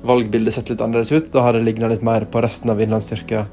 valgbildet 0.06 0.54
sett 0.54 0.72
litt 0.72 0.82
annerledes 0.84 1.12
ut. 1.12 1.32
Da 1.32 1.44
har 1.44 1.56
det 1.56 1.64
ligna 1.66 1.90
litt 1.90 2.04
mer 2.06 2.26
på 2.30 2.42
resten 2.44 2.72
av 2.72 2.80
Innlandsstyrka. 2.80 3.44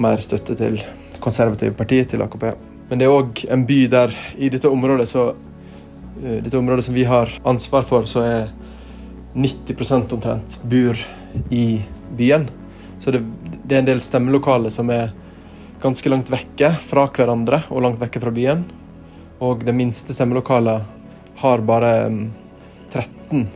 Mer 0.00 0.22
støtte 0.24 0.56
til 0.58 0.80
konservative 1.24 1.76
partier, 1.78 2.04
til 2.08 2.24
AKP. 2.24 2.50
Men 2.90 3.00
det 3.00 3.06
er 3.06 3.14
òg 3.14 3.44
en 3.52 3.64
by 3.68 3.78
der 3.92 4.12
i 4.36 4.50
dette 4.52 4.70
området 4.70 5.08
så 5.08 5.30
eh, 5.32 6.40
Dette 6.44 6.58
området 6.58 6.84
som 6.86 6.96
vi 6.96 7.06
har 7.08 7.32
ansvar 7.48 7.86
for, 7.88 8.08
så 8.10 8.24
er 8.24 8.52
90% 9.34 10.12
omtrent 10.14 10.58
bor 10.70 10.98
i 11.50 11.82
byen. 12.16 12.46
Så 13.02 13.10
det, 13.10 13.24
det 13.64 13.76
er 13.76 13.82
en 13.82 13.88
del 13.88 14.00
stemmelokaler 14.04 14.72
som 14.72 14.90
er 14.92 15.12
ganske 15.82 16.08
langt 16.08 16.30
vekke 16.32 16.70
fra 16.84 17.06
hverandre 17.12 17.62
og 17.72 17.84
langt 17.84 18.00
vekke 18.00 18.20
fra 18.22 18.32
byen. 18.34 18.64
Og 19.44 19.64
det 19.66 19.74
minste 19.76 20.14
stemmelokalet 20.16 20.84
har 21.40 21.64
bare 21.66 21.92
13 22.92 23.10
mm, 23.32 23.46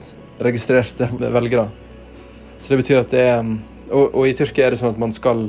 registrerte 0.45 1.09
velgere. 1.19 1.69
Så 2.59 2.73
det 2.73 2.83
betyr 2.83 3.03
at 3.03 3.13
det 3.13 3.25
er 3.31 3.43
mm, 3.45 3.59
og, 3.89 4.15
og, 4.15 4.25
i 4.29 4.35
Tyrkia 4.37 4.67
er 4.67 4.75
det 4.75 4.81
sånn 4.83 4.93
at 4.93 5.01
man 5.01 5.15
skal 5.17 5.47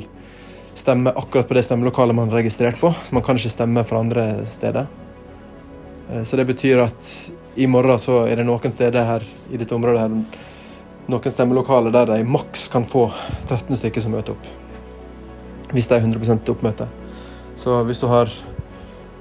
stemme 0.78 1.12
akkurat 1.12 1.48
på 1.48 1.56
det 1.56 1.64
stemmelokalet 1.66 2.16
man 2.16 2.30
er 2.30 2.40
registrert 2.40 2.78
på. 2.80 2.92
Så 3.04 3.16
man 3.16 3.24
kan 3.26 3.40
ikke 3.40 3.52
stemme 3.52 3.84
fra 3.84 4.00
andre 4.00 4.26
steder. 4.48 4.88
Eh, 6.10 6.22
så 6.24 6.38
det 6.40 6.46
betyr 6.48 6.84
at 6.86 7.10
i 7.60 7.66
morgen 7.68 8.00
så 8.00 8.22
er 8.30 8.40
det 8.40 8.46
noen 8.48 8.72
steder 8.72 9.08
her 9.08 9.26
i 9.50 9.60
dette 9.60 9.74
området 9.76 10.06
her 10.06 10.48
noen 11.10 11.34
stemmelokaler 11.34 11.94
der 11.94 12.12
de 12.14 12.24
maks 12.24 12.68
kan 12.72 12.86
få 12.88 13.08
13 13.48 13.76
stykker 13.80 14.04
som 14.04 14.14
møter 14.14 14.36
opp. 14.36 14.48
Hvis 15.74 15.90
det 15.90 15.98
er 15.98 16.06
100% 16.06 16.50
oppmøte. 16.54 16.86
Så 17.58 17.82
hvis 17.86 18.00
du 18.02 18.08
har 18.10 18.30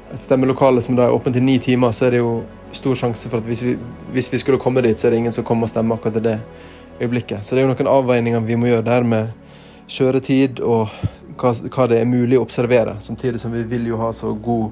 et 0.10 0.22
stemmelokale 0.22 0.82
som 0.82 0.98
er 0.98 1.14
åpent 1.14 1.38
i 1.38 1.44
ni 1.44 1.60
timer, 1.62 1.92
så 1.94 2.08
er 2.08 2.16
det 2.16 2.24
jo 2.24 2.40
stor 2.72 2.98
sjanse 2.98 3.30
for 3.30 3.42
at 3.42 3.50
hvis 3.50 3.64
vi, 3.66 3.76
hvis 4.14 4.32
vi 4.34 4.40
skulle 4.42 4.62
komme 4.62 4.82
dit, 4.86 4.98
så 5.00 5.08
er 5.08 5.14
det 5.14 5.24
ingen 5.24 5.36
som 5.36 5.46
kommer 5.46 5.68
og 5.68 5.74
stemmer 5.74 5.98
akkurat 5.98 6.18
i 6.22 6.26
det 6.26 6.38
øyeblikket. 7.00 7.46
Så 7.46 7.56
det 7.56 7.62
er 7.62 7.68
jo 7.68 7.74
noen 7.74 7.92
avveininger 7.92 8.46
vi 8.46 8.58
må 8.60 8.70
gjøre 8.70 8.86
der 8.88 9.06
med 9.08 9.34
kjøretid 9.90 10.62
og 10.66 10.94
hva, 11.40 11.54
hva 11.54 11.88
det 11.90 12.02
er 12.02 12.10
mulig 12.10 12.38
å 12.38 12.46
observere. 12.46 12.98
Samtidig 13.02 13.42
som 13.42 13.54
vi 13.56 13.64
vil 13.70 13.88
jo 13.90 14.00
ha 14.02 14.12
så 14.14 14.34
god 14.34 14.72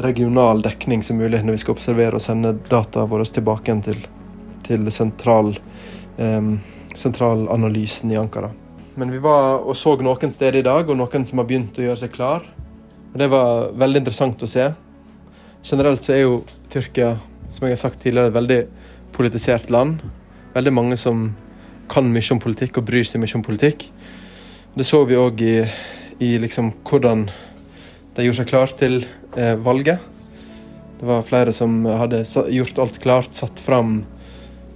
regional 0.00 0.62
dekning 0.64 1.02
som 1.02 1.18
mulig 1.20 1.42
når 1.44 1.56
vi 1.56 1.62
skal 1.64 1.76
observere 1.76 2.18
og 2.18 2.24
sende 2.24 2.54
data 2.70 3.04
våre 3.08 3.26
tilbake 3.26 3.76
til, 3.84 4.04
til 4.66 4.92
sentral, 4.92 5.54
sentralanalysen 6.94 8.10
i 8.12 8.18
Ankara. 8.20 8.50
Men 8.94 9.12
vi 9.14 9.18
var 9.22 9.62
og 9.64 9.76
så 9.78 9.94
noen 10.02 10.32
steder 10.32 10.60
i 10.60 10.66
dag, 10.66 10.88
og 10.90 10.98
noen 10.98 11.24
som 11.24 11.40
har 11.40 11.46
begynt 11.48 11.78
å 11.78 11.84
gjøre 11.86 12.00
seg 12.02 12.12
klar. 12.12 12.44
Og 13.12 13.18
Det 13.18 13.28
var 13.30 13.70
veldig 13.72 14.02
interessant 14.02 14.42
å 14.42 14.48
se. 14.50 14.66
Generelt 15.62 16.04
så 16.04 16.14
er 16.14 16.22
jo 16.24 16.42
Tyrkia, 16.70 17.14
som 17.50 17.66
jeg 17.66 17.76
har 17.76 17.80
sagt 17.80 18.00
tidligere, 18.02 18.28
et 18.28 18.36
veldig 18.36 18.60
politisert 19.16 19.70
land. 19.70 20.02
Veldig 20.54 20.72
mange 20.74 20.98
som 21.00 21.30
kan 21.90 22.06
mye 22.06 22.32
om 22.32 22.42
politikk 22.42 22.78
og 22.78 22.86
bryr 22.86 23.06
seg 23.06 23.22
mye 23.22 23.38
om 23.38 23.46
politikk. 23.46 23.88
Det 24.74 24.86
så 24.86 25.02
vi 25.08 25.18
òg 25.18 25.40
i, 25.42 25.56
i 26.22 26.36
liksom 26.38 26.70
hvordan 26.86 27.26
de 28.14 28.26
gjorde 28.26 28.42
seg 28.42 28.50
klar 28.50 28.72
til 28.78 29.00
eh, 29.36 29.56
valget. 29.58 29.98
Det 31.00 31.08
var 31.08 31.26
flere 31.26 31.52
som 31.56 31.82
hadde 31.88 32.22
gjort 32.52 32.78
alt 32.78 33.00
klart, 33.02 33.34
satt 33.34 33.60
fram 33.62 34.02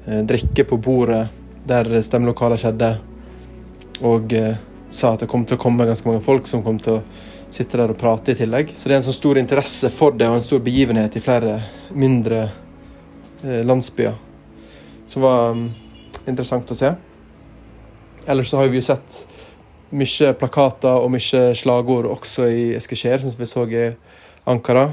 drikke 0.04 0.66
på 0.68 0.76
bordet 0.84 1.22
der 1.64 1.88
stemmelokalet 2.04 2.60
skjedde, 2.60 2.90
og 4.04 4.32
eh, 4.36 4.56
sa 4.90 5.14
at 5.14 5.24
det 5.24 5.30
kom 5.30 5.46
til 5.48 5.56
å 5.56 5.62
komme 5.62 5.86
ganske 5.88 6.08
mange 6.08 6.24
folk 6.24 6.48
som 6.50 6.64
kom 6.64 6.78
til 6.82 6.98
å 6.98 7.04
sitte 7.54 7.78
der 7.78 7.92
og 7.94 7.98
prate 7.98 8.34
i 8.34 8.38
tillegg. 8.38 8.74
Så 8.76 8.88
det 8.88 8.96
er 8.96 9.00
en 9.00 9.06
sånn 9.06 9.16
stor 9.16 9.40
interesse 9.40 9.90
for 9.94 10.16
det, 10.18 10.28
og 10.28 10.38
en 10.38 10.44
stor 10.44 10.62
begivenhet 10.64 11.16
i 11.16 11.22
flere 11.24 11.56
mindre 11.94 12.42
eh, 13.44 13.62
landsbyer. 13.66 14.16
Som 15.08 15.24
var 15.24 15.54
um, 15.54 15.68
interessant 16.24 16.70
å 16.72 16.78
se. 16.78 16.90
Ellers 18.26 18.50
så 18.50 18.60
har 18.60 18.70
vi 18.72 18.80
jo 18.80 18.86
sett 18.86 19.20
mye 19.94 20.32
plakater 20.40 21.04
og 21.04 21.12
mye 21.12 21.50
slagord 21.54 22.08
også 22.10 22.48
i 22.50 22.64
Eskisjer, 22.78 23.20
som 23.22 23.34
vi 23.38 23.48
så 23.48 23.66
i 23.68 23.86
Ankara. 24.50 24.88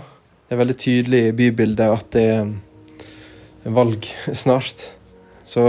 Det 0.45 0.55
er 0.55 0.61
veldig 0.61 0.77
tydelig 0.77 1.21
i 1.29 1.35
bybildet 1.35 1.95
at 1.95 2.11
det 2.13 2.25
er 2.31 3.77
valg 3.79 4.05
snart. 4.35 4.91
Så 5.51 5.67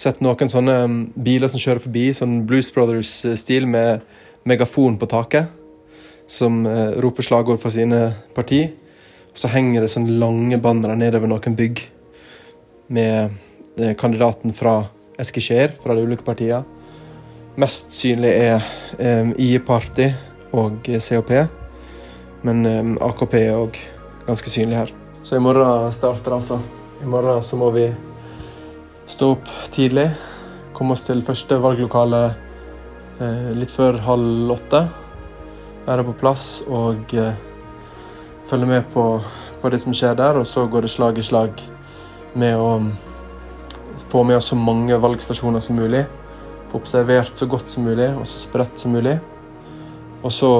sett 0.00 0.22
noen 0.24 0.50
sånne 0.50 0.76
um, 0.84 0.96
biler 1.14 1.50
som 1.50 1.62
kjører 1.62 1.82
forbi, 1.84 2.08
sånn 2.16 2.42
Blues 2.48 2.70
Brothers-stil 2.74 3.66
med 3.70 4.02
megafon 4.48 4.98
på 4.98 5.08
taket, 5.10 5.52
som 6.30 6.64
uh, 6.66 6.90
roper 7.02 7.26
slagord 7.26 7.60
for 7.62 7.74
sine 7.74 8.08
parti. 8.34 8.66
Så 9.34 9.50
henger 9.52 9.84
det 9.84 9.92
sånne 9.92 10.18
lange 10.18 10.58
bannere 10.62 10.98
nedover 10.98 11.30
noen 11.30 11.58
bygg 11.58 11.84
med 12.94 13.34
uh, 13.78 13.92
kandidaten 13.98 14.54
fra 14.56 14.80
Eskisjer, 15.20 15.76
fra 15.82 15.94
de 15.94 16.06
ulike 16.06 16.26
partiene. 16.26 16.64
Mest 17.60 17.94
synlig 17.94 18.32
er 18.34 18.64
um, 18.98 19.30
IE-party 19.38 20.08
og 20.58 20.88
COP. 21.06 21.30
Men 22.44 22.66
AKP 23.00 23.36
er 23.38 23.54
òg 23.56 23.78
ganske 24.26 24.50
synlig 24.52 24.76
her. 24.76 24.90
Så 25.24 25.38
i 25.38 25.40
morgen 25.40 25.86
starter 25.94 26.34
altså. 26.34 26.58
I 27.00 27.06
morgen 27.08 27.38
så 27.46 27.56
må 27.56 27.70
vi 27.72 27.86
stå 29.06 29.30
opp 29.36 29.48
tidlig. 29.70 30.08
Komme 30.74 30.94
oss 30.96 31.04
til 31.06 31.22
første 31.24 31.58
valglokale 31.62 32.22
eh, 33.20 33.50
litt 33.56 33.72
før 33.72 34.00
halv 34.06 34.54
åtte. 34.56 34.80
Være 35.84 36.06
på 36.08 36.16
plass 36.22 36.64
og 36.66 37.12
eh, 37.14 37.36
følge 38.48 38.68
med 38.68 38.88
på, 38.94 39.04
på, 39.60 39.72
det 39.72 39.82
som 39.84 39.94
skjer 39.96 40.16
der. 40.18 40.40
Og 40.40 40.48
så 40.48 40.66
går 40.66 40.86
det 40.86 40.94
slag 40.94 41.20
i 41.20 41.26
slag 41.26 41.60
med 42.34 42.56
å 42.58 42.70
få 44.10 44.24
med 44.26 44.40
oss 44.40 44.50
så 44.52 44.58
mange 44.58 44.98
valgstasjoner 45.00 45.62
som 45.64 45.78
mulig. 45.78 46.04
Få 46.72 46.80
observert 46.80 47.36
så 47.38 47.46
godt 47.50 47.70
som 47.70 47.86
mulig 47.86 48.10
og 48.16 48.26
så 48.26 48.40
spredt 48.40 48.80
som 48.80 48.96
mulig. 48.96 49.18
Og 50.24 50.32
så 50.32 50.50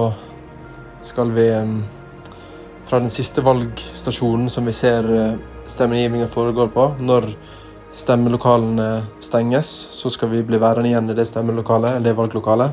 skal 1.04 1.32
vi 1.34 1.48
fra 2.84 3.00
den 3.00 3.10
siste 3.12 3.42
valgstasjonen 3.44 4.50
som 4.52 4.68
vi 4.68 4.76
ser 4.76 5.08
stemmegivninga 5.68 6.28
foregår 6.28 6.68
på, 6.72 6.86
når 7.00 7.30
stemmelokalene 7.94 9.06
stenges, 9.22 9.70
så 9.92 10.10
skal 10.10 10.32
vi 10.32 10.42
bli 10.42 10.58
værende 10.58 10.90
igjen 10.90 11.10
i 11.10 11.16
det 11.16 11.26
stemmelokalet, 11.30 11.96
eller 11.96 12.10
det 12.10 12.18
valglokalet. 12.18 12.70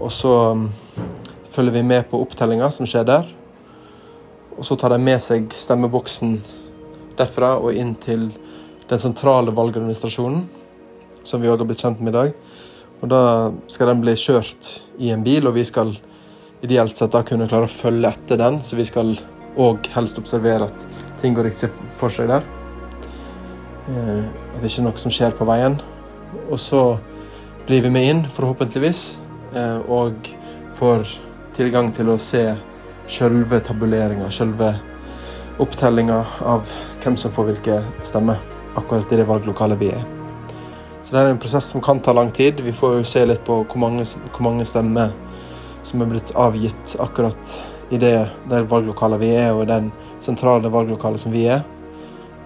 Og 0.00 0.12
så 0.12 0.34
følger 1.52 1.72
vi 1.72 1.82
med 1.84 2.08
på 2.10 2.20
opptellinga 2.24 2.70
som 2.72 2.88
skjer 2.88 3.04
der. 3.08 3.28
Og 4.56 4.64
så 4.64 4.76
tar 4.76 4.94
de 4.94 5.00
med 5.00 5.20
seg 5.20 5.52
stemmeboksen 5.52 6.38
derfra 7.18 7.54
og 7.60 7.76
inn 7.76 7.92
til 8.00 8.30
den 8.88 9.00
sentrale 9.00 9.52
valgadministrasjonen, 9.54 10.46
som 11.24 11.42
vi 11.42 11.52
òg 11.52 11.60
har 11.60 11.68
blitt 11.68 11.84
kjent 11.84 12.00
med 12.00 12.14
i 12.14 12.16
dag. 12.16 12.32
Og 13.02 13.12
da 13.12 13.22
skal 13.72 13.92
den 13.92 14.00
bli 14.04 14.16
kjørt 14.16 14.72
i 15.02 15.12
en 15.12 15.24
bil, 15.26 15.46
og 15.48 15.56
vi 15.58 15.66
skal 15.68 15.92
ideelt 16.62 16.96
sett 16.96 17.12
da 17.12 17.24
kunne 17.26 17.50
klare 17.50 17.68
å 17.68 17.72
følge 17.72 18.14
etter 18.14 18.40
den, 18.40 18.60
så 18.64 18.78
vi 18.78 18.88
skal 18.88 19.12
òg 19.60 19.92
helst 19.92 20.20
observere 20.22 20.70
at 20.70 20.88
ting 21.20 21.36
går 21.36 21.50
riktig 21.50 21.72
for 21.98 22.12
seg 22.12 22.32
der. 22.32 22.61
Eh, 23.88 24.22
at 24.54 24.60
det 24.60 24.70
ikke 24.70 24.82
er 24.82 24.86
noe 24.86 25.00
som 25.00 25.14
skjer 25.14 25.34
på 25.36 25.46
veien. 25.48 25.78
Og 26.48 26.58
så 26.60 26.82
blir 27.66 27.82
vi 27.84 27.90
med 27.92 28.08
inn, 28.08 28.22
forhåpentligvis, 28.30 29.02
eh, 29.54 29.78
og 29.90 30.28
får 30.78 31.06
tilgang 31.54 31.90
til 31.94 32.12
å 32.12 32.18
se 32.18 32.44
sjølve 33.10 33.60
tabuleringa, 33.60 34.30
sjølve 34.30 34.72
opptellinga 35.60 36.22
av 36.48 36.70
hvem 37.02 37.16
som 37.18 37.34
får 37.34 37.50
hvilke 37.50 37.82
stemmer, 38.06 38.38
akkurat 38.78 39.12
i 39.12 39.18
det 39.20 39.28
valglokalet 39.28 39.78
vi 39.78 39.90
er. 39.92 40.04
Så 41.02 41.12
det 41.12 41.20
er 41.20 41.32
en 41.32 41.42
prosess 41.42 41.66
som 41.72 41.82
kan 41.82 42.00
ta 42.00 42.12
lang 42.12 42.30
tid. 42.30 42.60
Vi 42.62 42.72
får 42.72 43.00
jo 43.00 43.04
se 43.04 43.24
litt 43.26 43.44
på 43.44 43.64
hvor 43.66 43.78
mange, 43.82 44.06
hvor 44.06 44.46
mange 44.46 44.64
stemmer 44.64 45.10
som 45.82 46.00
er 46.00 46.06
blitt 46.06 46.30
avgitt 46.38 46.96
akkurat 47.02 47.58
i 47.90 47.98
det 47.98 48.14
der 48.48 48.62
valglokalet 48.70 49.20
vi 49.20 49.32
er, 49.34 49.50
og 49.52 49.66
den 49.68 49.90
sentrale 50.22 50.70
valglokalet 50.72 51.20
som 51.20 51.34
vi 51.34 51.48
er. 51.50 51.66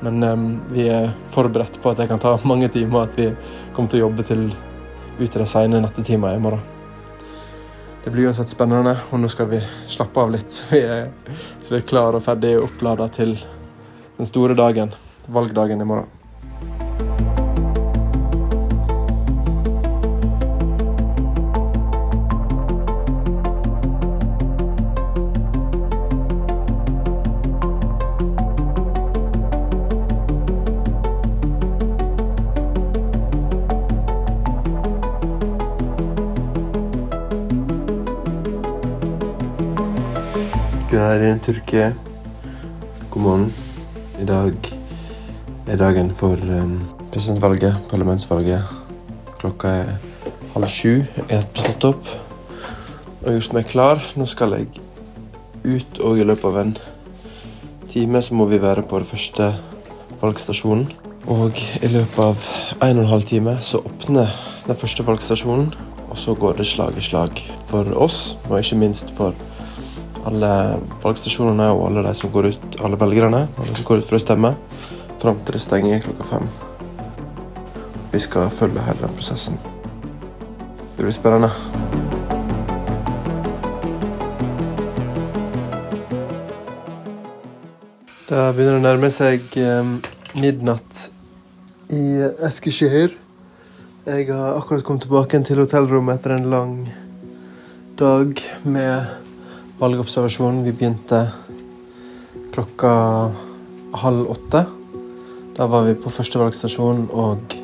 Men 0.01 0.23
um, 0.23 0.47
vi 0.69 0.89
er 0.93 1.11
forberedt 1.33 1.79
på 1.83 1.93
at 1.93 2.03
det 2.03 2.09
kan 2.11 2.23
ta 2.23 2.37
mange 2.51 2.69
timer, 2.73 3.07
at 3.07 3.19
vi 3.19 3.31
kommer 3.77 3.93
til 3.93 4.03
å 4.03 4.07
jobbe 4.07 4.27
til 4.29 4.49
ut 5.17 5.29
i 5.29 5.39
de 5.39 5.47
sene 5.49 5.81
nattetimer 5.81 6.37
i 6.37 6.43
morgen. 6.43 6.65
Det 8.05 8.13
blir 8.15 8.29
uansett 8.29 8.53
spennende, 8.53 8.93
og 9.11 9.19
nå 9.19 9.29
skal 9.33 9.49
vi 9.51 9.63
slappe 9.91 10.23
av 10.23 10.31
litt, 10.35 10.61
vi 10.71 10.83
er, 10.85 11.09
så 11.63 11.75
vi 11.75 11.81
er 11.81 11.89
klar 11.89 12.15
og 12.15 12.23
ferdig 12.27 12.55
opplada 12.61 13.09
til 13.11 13.35
den 14.17 14.29
store 14.29 14.55
dagen, 14.59 14.93
valgdagen 15.27 15.83
i 15.83 15.89
morgen. 15.89 16.13
Tyrkia. 41.47 41.93
God 43.11 43.23
morgen. 43.23 43.53
I 44.19 44.25
dag 44.27 44.55
er 45.71 45.77
dagen 45.79 46.09
for 46.11 46.35
um, 46.43 46.81
presidentvalget, 47.13 47.77
parlamentsvalget. 47.87 48.67
Klokka 49.39 49.69
er 49.69 49.93
halv 50.57 50.67
sju. 50.67 51.05
Jeg 51.21 51.31
har 51.31 51.47
stått 51.55 51.87
opp 51.87 52.11
og 53.23 53.31
gjort 53.31 53.55
meg 53.55 53.71
klar. 53.71 54.03
Nå 54.19 54.27
skal 54.27 54.57
jeg 54.57 54.83
ut, 55.63 56.01
og 56.03 56.19
i 56.19 56.27
løpet 56.27 56.51
av 56.51 56.59
en 56.65 56.75
time 57.95 58.27
så 58.27 58.35
må 58.35 58.51
vi 58.51 58.59
være 58.59 58.83
på 58.83 58.99
den 58.99 59.11
første 59.15 59.53
valgstasjonen. 60.19 60.89
Og 61.31 61.63
i 61.79 61.93
løpet 61.95 62.23
av 62.27 62.49
en 62.81 62.97
og 62.99 63.05
en 63.05 63.13
halv 63.15 63.31
time 63.31 63.61
så 63.63 63.85
åpner 63.87 64.35
den 64.67 64.83
første 64.83 65.07
valgstasjonen, 65.07 65.71
og 66.11 66.19
så 66.19 66.35
går 66.35 66.59
det 66.59 66.67
slag 66.67 66.99
i 66.99 67.07
slag 67.07 67.39
for 67.71 67.95
oss, 67.95 68.35
og 68.49 68.59
ikke 68.59 68.83
minst 68.83 69.15
for 69.15 69.46
alle 70.27 70.51
valgstasjonene 71.03 71.69
og 71.75 71.89
alle 71.89 72.03
de 72.07 72.15
som 72.19 72.33
går 72.35 72.51
ut, 72.53 72.79
alle 72.83 72.99
velgerne 72.99 73.47
alle 73.47 73.77
som 73.77 73.87
går 73.87 74.03
ut 74.03 74.09
for 74.09 74.19
å 74.19 74.23
stemme, 74.23 74.53
fram 75.23 75.39
til 75.47 75.57
det 75.57 75.63
stenger 75.63 76.03
klokka 76.05 76.27
fem. 76.33 76.49
Vi 78.13 78.23
skal 78.23 78.51
følge 78.51 78.85
hele 78.87 79.03
den 79.05 79.17
prosessen. 79.19 79.59
Det 80.97 81.05
blir 81.05 81.15
spennende. 81.15 81.51
Det 88.27 88.47
begynner 88.57 88.81
å 88.81 88.83
nærme 88.83 89.11
seg 89.15 89.45
eh, 89.61 89.93
midnatt 90.41 91.05
i 91.95 92.03
Eskisjehir. 92.49 93.15
Jeg 94.07 94.27
har 94.31 94.57
akkurat 94.59 94.83
kommet 94.87 95.07
tilbake 95.07 95.39
til 95.47 95.63
hotellrommet 95.63 96.19
etter 96.19 96.35
en 96.35 96.51
lang 96.51 96.75
dag 97.99 98.43
med 98.65 99.26
valgobservasjon. 99.79 100.63
Vi 100.65 100.73
begynte 100.73 101.27
klokka 102.55 102.93
halv 103.93 104.31
åtte. 104.31 104.65
Da 105.57 105.67
var 105.67 105.85
vi 105.85 105.95
på 105.95 106.13
første 106.13 106.41
valgstasjon 106.41 107.07
og 107.13 107.57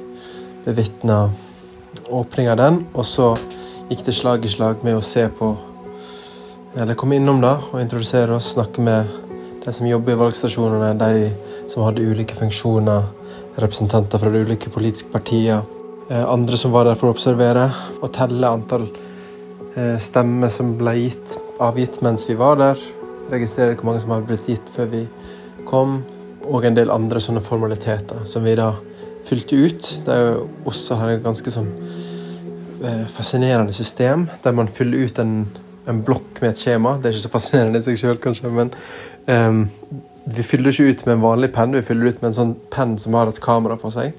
bevitna 0.64 1.26
åpninga 2.08 2.52
av 2.52 2.60
den. 2.60 2.80
Og 2.94 3.06
så 3.08 3.32
gikk 3.88 4.04
det 4.06 4.16
slag 4.16 4.44
i 4.44 4.52
slag 4.52 4.84
med 4.84 4.98
å 4.98 5.04
se 5.04 5.28
på 5.28 5.54
Eller 6.72 6.96
komme 6.96 7.18
innom 7.18 7.42
da 7.42 7.58
og 7.68 7.82
introdusere 7.82 8.32
oss, 8.32 8.54
snakke 8.54 8.80
med 8.80 9.10
de 9.60 9.72
som 9.76 9.84
jobber 9.84 10.14
i 10.14 10.20
valgstasjonene, 10.22 10.94
de 10.96 11.68
som 11.68 11.82
hadde 11.84 12.00
ulike 12.00 12.32
funksjoner, 12.32 13.02
representanter 13.60 14.16
fra 14.16 14.32
de 14.32 14.40
ulike 14.40 14.72
politiske 14.72 15.12
partier, 15.12 15.60
eh, 16.08 16.24
andre 16.24 16.56
som 16.56 16.72
var 16.72 16.88
der 16.88 16.96
for 16.96 17.10
å 17.10 17.12
observere 17.12 17.66
og 18.00 18.08
telle 18.16 18.48
antall 18.48 18.88
eh, 19.76 19.98
stemmer 20.00 20.48
som 20.48 20.72
ble 20.80 20.96
gitt, 20.96 21.36
avgitt 21.60 22.00
mens 22.04 22.24
vi 22.28 22.36
var 22.38 22.56
der, 22.60 22.80
registrere 23.32 23.76
hvor 23.76 23.90
mange 23.90 24.02
som 24.02 24.12
hadde 24.14 24.28
blitt 24.28 24.48
gitt 24.48 24.72
før 24.74 24.88
vi 24.92 25.02
kom, 25.68 26.00
og 26.42 26.64
en 26.66 26.76
del 26.76 26.90
andre 26.90 27.20
sånne 27.22 27.42
formaliteter 27.44 28.24
som 28.28 28.44
vi 28.46 28.56
da 28.58 28.72
fylte 29.26 29.56
ut. 29.56 29.90
Det 30.06 30.14
er 30.14 30.24
jo 30.24 30.46
også 30.68 30.98
har 30.98 31.12
et 31.12 31.24
ganske 31.24 31.52
sånn 31.54 31.68
eh, 32.82 33.04
fascinerende 33.12 33.74
system, 33.76 34.26
der 34.44 34.56
man 34.56 34.70
fyller 34.70 35.06
ut 35.06 35.20
en, 35.22 35.36
en 35.88 36.02
blokk 36.06 36.40
med 36.42 36.52
et 36.52 36.64
skjema. 36.64 36.96
Det 36.98 37.10
er 37.10 37.16
ikke 37.16 37.28
så 37.28 37.34
fascinerende 37.36 37.82
i 37.82 37.86
seg 37.86 38.00
sjøl, 38.00 38.18
kanskje, 38.22 38.50
men 38.50 38.72
um, 39.28 39.62
vi 40.32 40.44
fyller 40.46 40.74
ikke 40.74 40.90
ut 40.90 41.06
med 41.06 41.16
en 41.16 41.24
vanlig 41.24 41.52
penn, 41.54 41.76
vi 41.76 41.86
fyller 41.86 42.10
ut 42.10 42.20
med 42.22 42.32
en 42.32 42.38
sånn 42.40 42.56
penn 42.74 42.98
som 43.00 43.14
har 43.18 43.30
et 43.30 43.42
kamera 43.42 43.78
på 43.78 43.92
seg. 43.94 44.18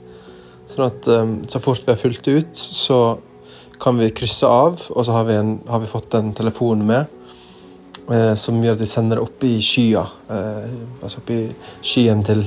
Sånn 0.72 0.88
at 0.88 1.12
um, 1.12 1.38
så 1.50 1.62
fort 1.64 1.84
vi 1.84 1.94
har 1.94 2.00
fylt 2.00 2.28
ut, 2.28 2.56
så 2.56 3.04
kan 3.84 4.00
vi 4.00 4.14
krysse 4.16 4.48
av, 4.48 4.80
og 4.94 5.06
så 5.06 5.16
har 5.18 5.28
vi, 5.28 5.36
en, 5.36 5.58
har 5.68 5.84
vi 5.84 5.92
fått 5.92 6.16
en 6.16 6.32
telefon 6.36 6.86
med. 6.88 7.12
Eh, 8.12 8.36
som 8.36 8.64
gjør 8.64 8.74
at 8.76 8.80
de 8.84 8.88
sender 8.90 9.16
det 9.18 9.24
opp 9.24 9.44
i 9.48 9.62
skya. 9.64 10.04
Eh, 10.30 10.70
altså 11.04 11.18
opp 11.22 11.30
i 11.32 11.56
skyen 11.82 12.24
til, 12.28 12.42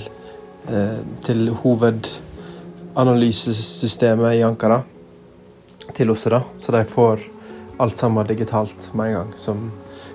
eh, 0.68 0.98
til 1.24 1.48
hovedanalysesystemet 1.62 4.34
i 4.36 4.42
Ankara. 4.44 4.82
Til 5.94 6.10
oss, 6.10 6.24
da. 6.24 6.42
Så 6.58 6.72
de 6.72 6.84
får 6.84 7.20
alt 7.80 7.98
sammen 7.98 8.26
digitalt 8.26 8.94
med 8.94 9.06
en 9.06 9.14
gang 9.14 9.32
som 9.36 9.72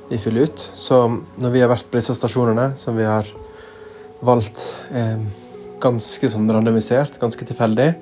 vi 0.10 0.18
fyller 0.18 0.42
ut. 0.44 0.70
Så 0.76 1.22
når 1.38 1.50
vi 1.52 1.60
har 1.62 1.70
vært 1.70 1.89
på 1.89 1.98
disse 1.98 2.16
stasjonene, 2.16 2.78
som 2.78 2.98
vi 2.98 3.04
har 3.04 3.26
valgt 4.22 4.74
eh, 4.92 5.18
ganske 5.82 6.30
sånn 6.30 6.52
randomisert, 6.52 7.20
ganske 7.20 7.46
tilfeldig, 7.46 7.94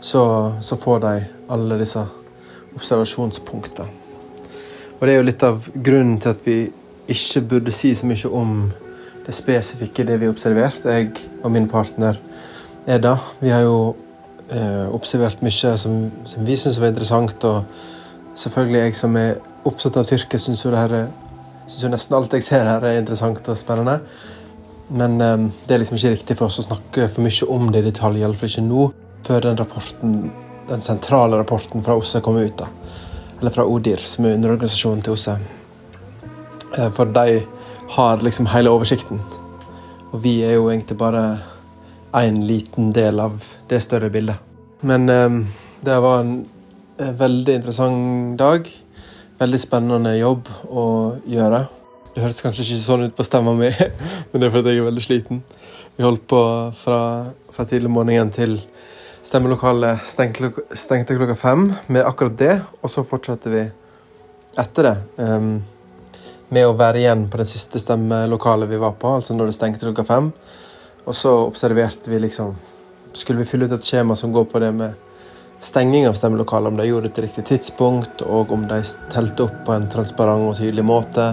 så, 0.00 0.52
så, 0.62 0.76
får 0.76 1.00
de 1.00 1.24
alle 1.52 1.78
disse 1.80 2.06
observasjonspunktene. 2.76 3.99
Og 5.00 5.06
det 5.08 5.14
er 5.14 5.22
jo 5.22 5.28
litt 5.30 5.42
av 5.46 5.66
grunnen 5.80 6.18
til 6.20 6.28
at 6.34 6.40
vi 6.44 6.58
ikke 7.10 7.40
burde 7.54 7.72
si 7.72 7.94
så 7.96 8.04
mye 8.08 8.30
om 8.36 8.66
det 9.24 9.32
spesifikke, 9.32 10.04
det 10.04 10.18
vi 10.20 10.28
har 10.28 10.34
observert. 10.34 10.84
Jeg 10.84 11.14
og 11.40 11.54
min 11.54 11.68
partner 11.68 12.20
Eda, 12.90 13.14
vi 13.40 13.48
har 13.52 13.64
jo 13.64 13.94
eh, 14.52 14.92
observert 14.92 15.40
mye 15.44 15.72
som, 15.80 15.96
som 16.28 16.44
vi 16.44 16.56
syns 16.56 16.80
var 16.82 16.92
interessant. 16.92 17.48
Og 17.48 18.36
selvfølgelig 18.36 18.82
jeg 18.82 19.00
som 19.00 19.16
er 19.16 19.40
opptatt 19.64 19.96
av 19.96 20.04
Tyrkia, 20.08 20.40
syns 20.40 20.66
jo, 20.66 20.72
synes 20.74 21.82
jo 21.86 21.92
nesten 21.92 22.18
alt 22.18 22.36
jeg 22.36 22.44
ser 22.44 22.68
her, 22.68 22.84
er 22.84 23.00
interessant 23.00 23.48
og 23.48 23.56
spennende. 23.56 24.02
Men 24.92 25.16
eh, 25.24 25.48
det 25.64 25.78
er 25.78 25.84
liksom 25.84 25.96
ikke 25.96 26.16
riktig 26.18 26.36
for 26.42 26.52
oss 26.52 26.60
å 26.60 26.68
snakke 26.68 27.08
for 27.08 27.24
mye 27.24 27.48
om 27.48 27.72
det 27.72 27.86
i 27.86 27.88
detalj, 27.88 28.20
iallfall 28.20 28.52
ikke 28.52 28.68
nå, 28.68 28.90
før 29.24 29.48
den 29.48 29.60
rapporten, 29.64 30.18
den 30.68 30.84
sentrale 30.84 31.40
rapporten 31.40 31.88
fra 31.88 31.96
OSSE 31.96 32.20
kommer 32.26 32.44
ut. 32.44 32.60
da. 32.60 32.68
Eller 33.40 33.50
fra 33.50 33.64
ODIR, 33.64 34.02
som 34.04 34.26
er 34.28 34.36
underorganisasjonen 34.36 35.02
til 35.04 35.16
OSSE. 35.16 35.38
Eh, 36.76 36.90
for 36.92 37.08
de 37.08 37.42
har 37.96 38.22
liksom 38.22 38.50
hele 38.52 38.70
oversikten. 38.70 39.20
Og 40.12 40.22
vi 40.22 40.40
er 40.44 40.58
jo 40.58 40.68
egentlig 40.70 40.98
bare 40.98 41.24
én 42.12 42.42
liten 42.46 42.92
del 42.92 43.20
av 43.20 43.40
det 43.70 43.80
større 43.82 44.10
bildet. 44.10 44.36
Men 44.80 45.08
um, 45.08 45.42
det 45.84 45.96
var 46.02 46.20
en, 46.20 46.32
en 46.98 47.16
veldig 47.16 47.54
interessant 47.60 48.38
dag. 48.38 48.68
Veldig 49.40 49.60
spennende 49.60 50.16
jobb 50.18 50.48
å 50.68 50.86
gjøre. 51.28 51.64
Det 52.14 52.24
høres 52.24 52.42
kanskje 52.42 52.66
ikke 52.66 52.82
sånn 52.82 53.06
ut 53.06 53.16
på 53.16 53.24
stemma 53.24 53.54
mi, 53.54 53.70
men 54.30 54.42
det 54.42 54.48
er 54.48 54.54
fordi 54.54 54.74
jeg 54.74 54.82
er 54.82 54.88
veldig 54.88 55.04
sliten. 55.04 55.42
Vi 55.96 56.04
holdt 56.04 56.26
på 56.28 56.40
fra, 56.80 57.00
fra 57.54 57.66
tidlig 57.68 57.92
morgenen 57.92 58.32
til 58.34 58.58
stemmelokalet 59.30 60.06
stengte, 60.06 60.50
stengte, 60.72 61.14
klokka 61.14 61.34
fem 61.34 61.72
med 61.86 62.02
akkurat 62.02 62.38
det, 62.38 62.54
og 62.80 62.90
så 62.90 63.04
fortsatte 63.06 63.50
vi 63.52 63.60
etter 64.58 64.88
det. 64.88 64.94
Um, 65.22 65.60
med 66.50 66.66
å 66.66 66.72
være 66.74 66.98
igjen 66.98 67.28
på 67.30 67.38
det 67.38 67.46
siste 67.46 67.78
stemmelokalet 67.78 68.66
vi 68.72 68.80
var 68.82 68.96
på, 68.98 69.12
altså 69.20 69.36
når 69.38 69.52
det 69.52 69.54
stengte 69.54 69.86
klokka 69.86 70.02
fem. 70.08 70.32
Og 71.04 71.14
så 71.14 71.36
observerte 71.44 72.10
vi 72.10 72.18
liksom 72.26 72.56
Skulle 73.12 73.42
vi 73.42 73.46
fylle 73.50 73.66
ut 73.66 73.72
et 73.74 73.86
skjema 73.86 74.14
som 74.14 74.30
går 74.30 74.44
på 74.50 74.60
det 74.62 74.68
med 74.74 74.98
stenging 75.62 76.04
av 76.06 76.14
stemmelokalet, 76.14 76.70
om 76.70 76.76
de 76.78 76.84
gjorde 76.86 77.08
det 77.08 77.14
til 77.14 77.24
riktig 77.26 77.44
tidspunkt, 77.48 78.22
og 78.22 78.52
om 78.54 78.66
de 78.70 78.78
telte 79.10 79.46
opp 79.46 79.56
på 79.66 79.74
en 79.74 79.88
transparent 79.90 80.46
og 80.46 80.58
tydelig 80.58 80.84
måte 80.86 81.32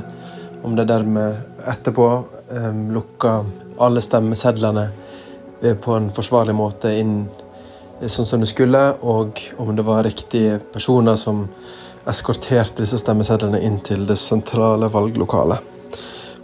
om 0.65 0.73
de 0.77 0.85
dermed 0.89 1.65
etterpå 1.69 2.07
um, 2.49 2.79
lukka 2.93 3.35
alle 3.77 4.01
stemmesedlene 4.01 4.87
på 5.81 5.97
en 5.97 6.09
forsvarlig 6.13 6.57
måte 6.57 6.93
inn 6.97 7.19
sånn 8.05 8.27
som 8.29 8.43
det 8.43 8.49
skulle, 8.51 8.81
og 9.01 9.41
om 9.57 9.73
det 9.75 9.85
var 9.85 10.05
riktige 10.05 10.59
personer 10.73 11.17
som 11.17 11.45
eskorterte 12.07 12.83
disse 12.83 12.99
stemmesedlene 13.01 13.61
inn 13.65 13.79
til 13.83 14.05
det 14.07 14.19
sentrale 14.21 14.89
valglokalet. 14.93 15.73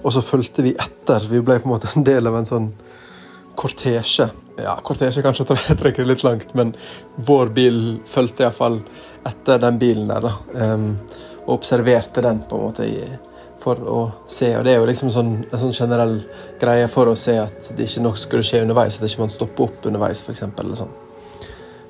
Og 0.04 0.12
så 0.12 0.24
fulgte 0.26 0.66
vi 0.66 0.74
etter. 0.74 1.28
Vi 1.30 1.40
ble 1.40 1.60
på 1.62 1.70
en 1.70 1.76
måte 1.76 1.92
en 1.94 2.04
del 2.04 2.28
av 2.28 2.36
en 2.40 2.48
sånn 2.48 2.72
kortesje. 3.56 4.28
Ja, 4.60 4.76
kortesje 4.84 5.24
kanskje 5.24 5.46
trekker 5.82 6.08
litt 6.10 6.26
langt, 6.26 6.52
men 6.58 6.74
vår 7.16 7.54
bil 7.56 7.78
fulgte 8.10 8.48
iallfall 8.48 8.82
etter 9.30 9.62
den 9.64 9.80
bilen 9.80 10.10
der. 10.12 10.28
da, 10.28 10.74
um, 10.74 10.90
Og 11.46 11.60
observerte 11.60 12.22
den 12.24 12.44
på 12.50 12.58
en 12.58 12.68
måte 12.68 12.88
i 12.88 13.00
for 13.64 13.80
å 13.88 14.00
se. 14.28 14.50
Og 14.58 14.66
det 14.66 14.74
er 14.74 14.82
jo 14.82 14.88
liksom 14.90 15.12
sånn, 15.14 15.34
en 15.48 15.62
sånn 15.62 15.76
generell 15.76 16.18
greie 16.60 16.90
for 16.92 17.08
å 17.08 17.16
se 17.20 17.38
at 17.40 17.72
det 17.78 17.88
ikke 17.88 18.04
nok 18.04 18.20
skulle 18.20 18.44
skje 18.44 18.64
underveis. 18.66 19.00
At 19.00 19.08
ikke 19.08 19.24
man 19.24 19.32
stopper 19.32 19.70
opp 19.70 19.88
underveis, 19.88 20.24
f.eks. 20.24 20.44
Sånn. 20.80 20.92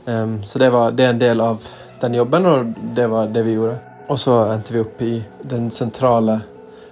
Um, 0.06 0.44
så 0.44 0.60
det, 0.60 0.70
var, 0.70 0.92
det 0.92 1.06
er 1.06 1.10
en 1.10 1.20
del 1.20 1.42
av 1.42 1.68
den 2.02 2.14
jobben, 2.14 2.46
og 2.46 2.74
det 2.96 3.08
var 3.08 3.30
det 3.32 3.44
vi 3.46 3.56
gjorde. 3.56 3.78
Og 4.12 4.20
så 4.20 4.36
endte 4.52 4.76
vi 4.76 4.82
opp 4.84 5.02
i 5.02 5.14
den 5.48 5.70
sentrale, 5.72 6.42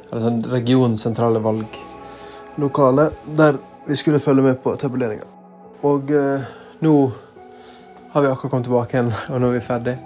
eller 0.10 0.24
sånn 0.24 0.39
regionsentrale 0.47 1.41
sentrale 1.41 1.76
valglokale, 2.56 3.10
der 3.38 3.60
vi 3.88 4.00
skulle 4.00 4.21
følge 4.24 4.45
med 4.45 4.62
på 4.63 4.76
tabuleringa. 4.80 5.28
Og 5.84 6.12
uh, 6.15 6.47
nå 6.80 6.95
har 8.13 8.21
vi 8.21 8.32
akkurat 8.32 8.52
kommet 8.52 8.69
tilbake 8.69 8.97
igjen, 8.97 9.13
og 9.32 9.41
nå 9.41 9.52
er 9.52 9.60
vi 9.60 9.65
ferdig. 9.65 9.97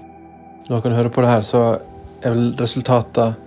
Når 0.66 0.82
dere 0.82 1.00
hører 1.04 1.14
på 1.14 1.22
det 1.22 1.34
her, 1.36 1.46
så 1.46 1.66
er 2.26 2.34
vel 2.34 2.54
resultatet 2.58 3.42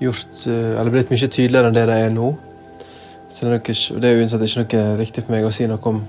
gjort 0.00 0.46
uh, 0.48 0.80
Eller 0.80 0.90
blitt 0.90 1.10
mye 1.12 1.28
tydeligere 1.28 1.70
enn 1.70 1.76
det 1.76 1.86
de 1.86 2.04
er 2.08 2.14
nå. 2.14 2.32
Så 3.30 3.44
det 3.44 3.52
er, 3.52 3.58
nok, 3.60 3.68
det 4.02 4.08
er 4.08 4.18
uansett 4.18 4.48
ikke 4.48 4.64
noe 4.64 4.96
riktig 4.98 5.22
for 5.22 5.36
meg 5.36 5.44
å 5.46 5.52
si 5.54 5.68
noe 5.70 5.78
om 5.86 6.00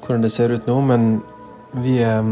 hvordan 0.00 0.22
det 0.24 0.30
ser 0.32 0.54
ut 0.54 0.64
nå, 0.64 0.78
men 0.88 1.18
vi 1.72 1.98
er 2.02 2.24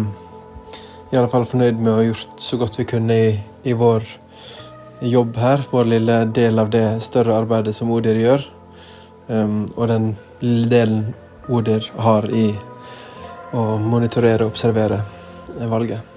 i 1.12 1.16
alle 1.16 1.30
fall 1.30 1.46
fornøyd 1.48 1.78
med 1.80 1.92
å 1.92 1.98
ha 2.00 2.06
gjort 2.06 2.40
så 2.42 2.58
godt 2.60 2.78
vi 2.80 2.88
kunne 2.88 3.18
i, 3.28 3.28
i 3.68 3.74
vår 3.76 4.06
jobb 5.06 5.36
her, 5.36 5.62
vår 5.70 5.90
lille 5.92 6.18
del 6.34 6.58
av 6.58 6.72
det 6.72 6.86
større 7.04 7.36
arbeidet 7.36 7.76
som 7.76 7.92
ODIR 7.92 8.20
gjør. 8.22 8.48
Um, 9.28 9.66
og 9.76 9.88
den 9.90 10.10
lille 10.40 10.70
delen 10.72 11.06
ODIR 11.52 11.92
har 12.00 12.28
i 12.32 12.48
å 13.56 13.68
monitorere 13.82 14.46
og 14.46 14.54
observere 14.54 15.02
valget. 15.70 16.15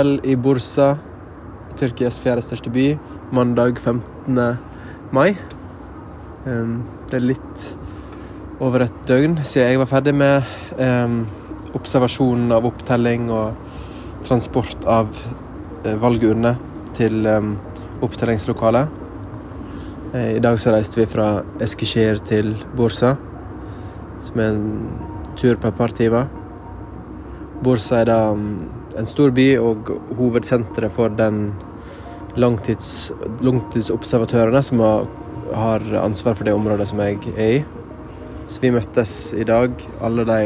Kveld 0.00 0.24
i 0.24 0.34
Bursa, 0.36 0.94
Tyrkias 1.76 2.20
fjerde 2.24 2.40
største 2.40 2.70
by, 2.72 2.94
mandag 3.36 3.76
15. 3.76 4.38
mai. 5.12 5.34
Det 6.44 7.18
er 7.18 7.26
litt 7.26 7.64
over 8.64 8.86
et 8.86 8.96
døgn 9.08 9.36
siden 9.44 9.68
jeg 9.68 9.82
var 9.82 9.90
ferdig 9.90 10.14
med 10.16 10.48
observasjonen 11.76 12.48
av 12.56 12.70
opptelling 12.70 13.28
og 13.28 13.60
transport 14.24 14.88
av 14.88 15.12
uh, 15.12 15.94
valgurner 16.00 16.56
til 16.96 17.28
opptellingslokalet. 18.00 18.88
Uh, 20.14 20.32
I 20.38 20.40
dag 20.40 20.56
så 20.60 20.72
reiste 20.72 21.02
vi 21.02 21.08
fra 21.12 21.42
Eskisjer 21.60 22.24
til 22.24 22.54
Bursa, 22.72 23.18
som 24.24 24.40
er 24.40 24.52
en 24.56 24.68
tur 25.36 25.60
på 25.60 25.68
et 25.68 25.80
par 25.84 25.92
timer. 25.92 26.28
Bursa 27.60 28.00
er 28.00 28.14
da 28.14 28.22
en 29.00 29.08
stor 29.08 29.32
by 29.34 29.48
og 29.60 29.90
hovedsenteret 30.18 30.92
for 30.92 31.12
den 31.16 31.50
langtids, 32.40 33.10
langtidsobservatørene 33.44 34.62
som 34.64 34.82
har, 34.84 35.06
har, 35.56 35.86
ansvar 36.02 36.36
for 36.38 36.46
det 36.46 36.54
området 36.54 36.88
som 36.90 37.00
jeg 37.02 37.18
er 37.34 37.54
i. 37.58 37.62
Så 38.50 38.62
vi 38.62 38.72
møttes 38.74 39.14
i 39.38 39.46
dag, 39.46 39.72
alle 40.02 40.26
de 40.26 40.40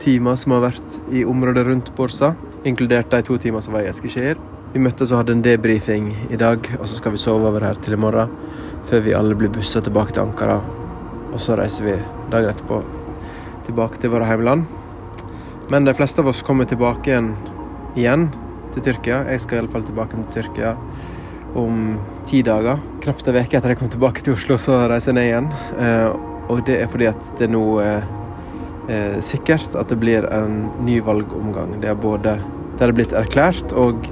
timer 0.00 0.36
som 0.38 0.54
har 0.56 0.68
vært 0.68 0.98
i 1.14 1.24
området 1.28 1.64
rundt 1.66 1.92
Borsa, 1.96 2.34
inkludert 2.68 3.10
de 3.12 3.22
to 3.24 3.38
timer 3.40 3.64
som 3.64 3.76
var 3.76 3.86
i 3.86 3.90
Eskisjer. 3.90 4.38
Vi 4.74 4.82
møttes 4.84 5.12
og 5.12 5.22
hadde 5.22 5.38
en 5.38 5.44
debrifing 5.44 6.10
i 6.28 6.38
dag, 6.40 6.60
og 6.78 6.84
så 6.86 6.98
skal 6.98 7.14
vi 7.14 7.22
sove 7.22 7.48
over 7.48 7.64
her 7.64 7.78
til 7.80 7.96
i 7.96 8.00
morgen. 8.00 8.32
Før 8.88 9.02
vi 9.04 9.16
alle 9.16 9.36
blir 9.36 9.52
bussa 9.52 9.80
tilbake 9.84 10.14
til 10.16 10.26
Ankara. 10.26 10.60
Og 11.32 11.40
så 11.40 11.56
reiser 11.60 11.88
vi 11.88 11.96
dagen 12.32 12.52
etterpå 12.52 12.82
tilbake 13.68 14.00
til 14.00 14.12
våre 14.12 14.28
heimland. 14.28 14.68
Men 15.72 15.84
de 15.84 15.96
fleste 15.96 16.22
av 16.22 16.30
oss 16.30 16.44
kommer 16.44 16.68
tilbake 16.68 17.10
igjen 17.10 17.34
igjen 17.98 18.28
til 18.74 18.84
Tyrkia. 18.88 19.24
Jeg 19.32 19.42
skal 19.44 19.60
iallfall 19.60 19.86
tilbake 19.86 20.18
til 20.18 20.28
Tyrkia 20.38 20.74
om 21.58 21.96
ti 22.28 22.42
dager. 22.46 22.80
Knapt 23.02 23.28
en 23.28 23.40
uke 23.40 23.58
etter 23.58 23.72
jeg 23.72 23.80
kom 23.80 23.90
tilbake 23.92 24.24
til 24.24 24.36
Oslo, 24.36 24.58
så 24.60 24.84
reiser 24.90 25.12
jeg 25.12 25.18
ned 25.18 25.28
igjen. 25.28 25.50
Eh, 25.82 26.08
og 26.48 26.62
det 26.68 26.78
er 26.82 26.92
fordi 26.92 27.08
at 27.10 27.32
det 27.40 27.50
nå 27.52 27.64
er 27.84 28.06
eh, 28.88 29.18
sikkert 29.24 29.76
at 29.78 29.90
det 29.90 29.98
blir 30.00 30.28
en 30.32 30.68
ny 30.84 31.00
valgomgang. 31.04 31.76
Det 31.82 31.92
er 31.92 31.98
både 31.98 32.38
det 32.78 32.86
er 32.86 32.94
blitt 32.94 33.14
erklært, 33.16 33.72
og 33.74 34.06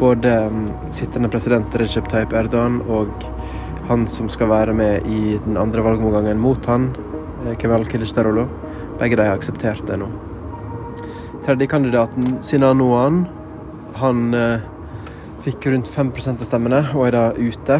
både 0.00 0.32
um, 0.50 0.64
sittende 0.94 1.30
president 1.30 1.74
Recep 1.78 2.08
Tayyip 2.10 2.34
Erdogan 2.34 2.80
og 2.90 3.12
han 3.86 4.08
som 4.10 4.26
skal 4.32 4.50
være 4.50 4.74
med 4.74 5.06
i 5.06 5.38
den 5.44 5.56
andre 5.60 5.84
valgomgangen 5.86 6.42
mot 6.42 6.66
han, 6.66 6.90
eh, 7.46 7.54
Kemal 7.56 7.86
Kilicdaroglu, 7.86 8.48
begge 8.98 9.20
de 9.20 9.28
har 9.30 9.38
akseptert 9.38 9.86
det 9.86 10.02
nå. 10.02 10.10
Tredjekandidaten 11.48 12.42
Sinanoan 12.44 13.22
han 13.96 14.34
eh, 14.36 14.60
fikk 15.46 15.70
rundt 15.72 15.88
5% 15.88 16.42
av 16.42 16.44
stemmene 16.44 16.82
og 16.92 17.06
er 17.06 17.14
da 17.14 17.22
ute. 17.38 17.78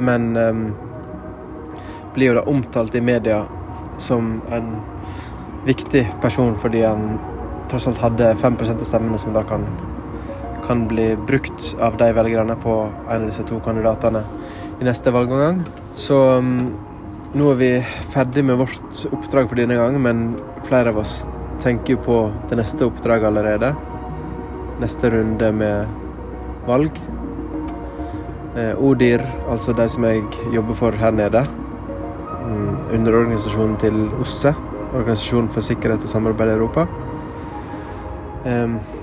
Men 0.00 0.30
eh, 0.40 0.62
blir 2.14 2.30
jo 2.30 2.38
da 2.38 2.46
omtalt 2.48 2.96
i 2.96 3.04
media 3.04 3.42
som 4.00 4.38
en 4.48 4.72
viktig 5.68 6.06
person 6.24 6.56
fordi 6.56 6.86
han 6.86 7.18
tross 7.68 7.90
alt 7.92 8.00
hadde 8.00 8.32
5% 8.40 8.80
av 8.80 8.88
stemmene 8.88 9.20
som 9.20 9.36
da 9.36 9.44
kan, 9.44 9.68
kan 10.64 10.88
bli 10.88 11.10
brukt 11.28 11.74
av 11.84 12.00
de 12.00 12.08
velgerne 12.16 12.56
på 12.64 12.80
en 12.88 13.18
av 13.20 13.28
disse 13.28 13.44
to 13.52 13.60
kandidatene 13.68 14.24
i 14.80 14.88
neste 14.88 15.12
valgomgang. 15.12 15.60
Så 15.92 16.22
um, 16.40 16.70
nå 17.36 17.52
er 17.52 17.60
vi 17.60 17.74
ferdig 18.14 18.48
med 18.48 18.62
vårt 18.64 19.04
oppdrag 19.12 19.50
for 19.50 19.60
denne 19.60 19.76
gang, 19.76 20.00
men 20.00 20.30
flere 20.64 20.94
av 20.94 21.04
oss 21.04 21.26
tenker 21.62 21.96
jo 21.96 22.02
på 22.04 22.18
det 22.50 22.58
neste 22.60 22.86
oppdraget 22.86 23.30
allerede. 23.30 23.72
Neste 24.82 25.10
runde 25.10 25.52
med 25.52 25.86
valg. 26.68 27.00
Eh, 28.56 28.74
ODIR, 28.78 29.22
altså 29.50 29.74
de 29.76 29.88
som 29.88 30.06
jeg 30.08 30.24
jobber 30.54 30.74
for 30.74 30.98
her 30.98 31.14
nede, 31.14 31.44
mm, 32.44 32.94
underorganisasjonen 32.94 33.76
til 33.76 34.08
OSSE, 34.20 34.54
Organisasjonen 34.88 35.50
for 35.52 35.60
sikkerhet 35.60 36.02
og 36.02 36.08
samarbeid 36.08 36.48
i 36.48 36.56
Europa. 36.56 36.86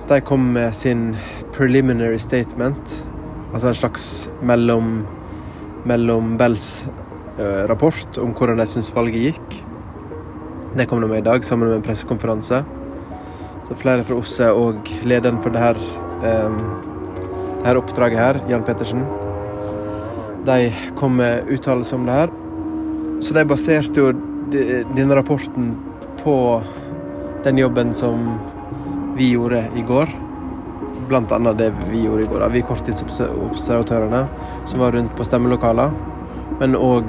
De 0.08 0.20
kom 0.20 0.40
med 0.54 0.74
sin 0.74 1.16
preliminary 1.52 2.18
statement, 2.18 3.06
altså 3.52 3.68
en 3.68 3.74
slags 3.74 4.04
mellom, 4.42 5.06
mellom 5.84 6.36
Bells 6.38 6.84
eh, 7.38 7.64
rapport 7.66 8.18
om 8.22 8.30
hvordan 8.30 8.60
de 8.62 8.66
syns 8.70 8.92
valget 8.94 9.32
gikk. 9.32 9.56
Det 10.76 10.84
kom 10.84 11.00
de 11.00 11.08
med 11.08 11.18
i 11.18 11.24
dag, 11.24 11.44
sammen 11.44 11.68
med 11.68 11.76
en 11.76 11.82
pressekonferanse. 11.82 12.58
Så 13.64 13.74
flere 13.80 14.04
fra 14.04 14.18
OSSE 14.20 14.50
og 14.52 14.90
lederen 15.08 15.38
for 15.40 15.54
det 15.54 15.62
her, 15.62 15.78
um, 16.20 16.58
det 17.62 17.64
her 17.64 17.78
oppdraget 17.80 18.20
her, 18.20 18.38
Jan 18.50 18.64
Pettersen, 18.66 19.06
de 20.44 20.68
kom 20.98 21.16
med 21.16 21.48
uttalelser 21.48 21.96
om 21.96 22.04
det 22.04 22.18
her. 22.18 22.34
Så 23.24 23.32
de 23.34 23.46
baserte 23.48 24.04
jo 24.04 24.12
denne 24.52 25.16
rapporten 25.16 25.72
på 26.20 26.36
den 27.46 27.58
jobben 27.58 27.94
som 27.96 28.28
vi 29.16 29.30
gjorde 29.32 29.64
i 29.80 29.86
går. 29.86 30.12
Blant 31.08 31.32
annet 31.32 31.56
det 31.56 31.70
vi 31.88 32.04
gjorde 32.04 32.26
i 32.26 32.30
går. 32.34 32.44
Vi 32.52 32.66
korttidsobservatørene 32.68 34.26
som 34.68 34.84
var 34.84 34.92
rundt 34.92 35.16
på 35.16 35.24
stemmelokaler. 35.24 35.96
Men 36.60 36.76
òg 36.76 37.08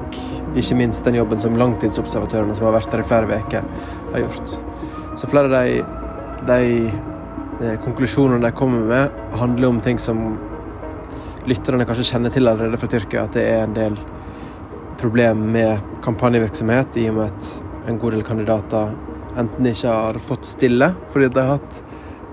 ikke 0.55 0.77
minst 0.79 1.05
den 1.05 1.17
jobben 1.19 1.39
som 1.41 1.57
langtidsobservatørene 1.59 2.55
som 2.55 2.69
har 2.69 2.77
vært 2.77 2.91
der 2.93 3.03
i 3.03 3.07
flere 3.07 3.39
uker, 3.43 3.67
har 4.13 4.23
gjort. 4.23 4.57
Så 5.17 5.29
flere 5.29 5.49
av 5.49 5.65
de, 5.65 5.81
de, 6.47 6.91
de 7.61 7.73
konklusjonene 7.83 8.43
de 8.45 8.53
kommer 8.55 8.85
med, 8.87 9.17
handler 9.37 9.73
om 9.73 9.81
ting 9.83 9.99
som 10.01 10.21
lytterne 11.47 11.87
kanskje 11.87 12.09
kjenner 12.11 12.33
til 12.33 12.47
allerede 12.49 12.79
fra 12.79 12.89
Tyrkia. 12.91 13.25
At 13.25 13.37
det 13.37 13.45
er 13.49 13.63
en 13.65 13.75
del 13.77 13.97
problem 14.97 15.47
med 15.53 15.83
kampanjevirksomhet, 16.05 16.97
i 16.97 17.07
og 17.11 17.19
med 17.19 17.31
at 17.31 17.51
en 17.87 17.99
god 18.01 18.17
del 18.17 18.25
kandidater 18.27 18.95
enten 19.37 19.69
ikke 19.69 19.93
har 19.93 20.17
fått 20.19 20.47
stille 20.49 20.89
fordi 21.13 21.29
de 21.29 21.43
har 21.45 21.59
hatt 21.59 21.77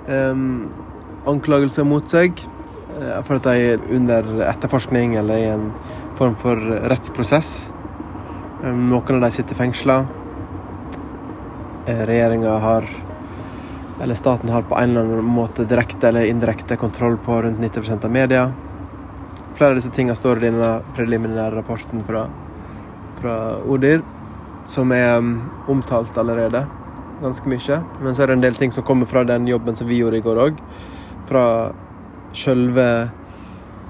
um, 0.08 0.70
anklagelser 1.28 1.86
mot 1.86 2.08
seg, 2.08 2.40
uh, 2.96 3.20
for 3.26 3.38
at 3.38 3.46
de 3.46 3.68
er 3.74 3.84
under 3.94 4.46
etterforskning 4.48 5.18
eller 5.20 5.42
i 5.42 5.52
en 5.52 5.68
form 6.18 6.36
for 6.40 6.60
rettsprosess. 6.90 7.73
Um, 8.64 8.86
noen 8.88 9.18
av 9.18 9.20
de 9.20 9.30
sitter 9.30 9.54
fengsla. 9.58 9.98
Uh, 11.84 12.04
Regjeringa 12.08 12.58
har 12.58 12.86
eller 14.02 14.14
staten 14.14 14.48
har 14.48 14.62
på 14.62 14.78
en 14.78 14.90
eller 14.90 15.00
annen 15.00 15.24
måte 15.24 15.64
direkte 15.68 16.08
eller 16.08 16.24
indirekte 16.26 16.76
kontroll 16.76 17.16
på 17.16 17.42
rundt 17.42 17.60
90% 17.60 18.04
av 18.04 18.10
media. 18.10 18.46
Flere 19.54 19.70
av 19.70 19.76
disse 19.76 19.92
tingene 19.92 20.16
står 20.16 20.40
i 20.40 20.46
denne 20.48 20.70
preliminære 20.96 21.52
rapporten 21.58 22.02
fra, 22.08 22.24
fra 23.20 23.36
ODIR, 23.68 24.00
som 24.66 24.96
er 24.96 25.18
um, 25.18 25.36
omtalt 25.68 26.16
allerede 26.18 26.64
ganske 27.20 27.48
mye. 27.48 27.80
Men 28.00 28.16
så 28.16 28.24
er 28.24 28.32
det 28.32 28.38
en 28.38 28.48
del 28.48 28.58
ting 28.58 28.72
som 28.72 28.84
kommer 28.84 29.06
fra 29.06 29.26
den 29.28 29.46
jobben 29.48 29.76
som 29.76 29.88
vi 29.88 30.00
gjorde 30.00 30.18
i 30.18 30.24
går 30.24 30.40
òg. 30.48 30.58
Fra 31.28 31.44
sjølve 32.34 32.88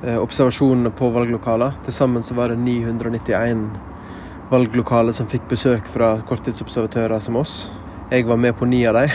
eh, 0.03 0.19
observasjonene 0.19 0.93
på 0.99 1.15
valglokaler. 1.15 1.79
Til 1.87 1.97
sammen 1.97 2.27
så 2.27 2.37
var 2.37 2.53
det 2.53 2.59
991 2.61 3.69
valglokaler 4.51 5.15
som 5.17 5.29
fikk 5.31 5.49
besøk 5.51 5.89
fra 5.89 6.17
korttidsobservatører 6.29 7.23
som 7.23 7.37
oss. 7.41 7.73
Jeg 8.11 8.27
var 8.29 8.37
med 8.37 8.53
på 8.57 8.67
ni 8.69 8.85
av 8.87 8.99
dem. 8.99 9.11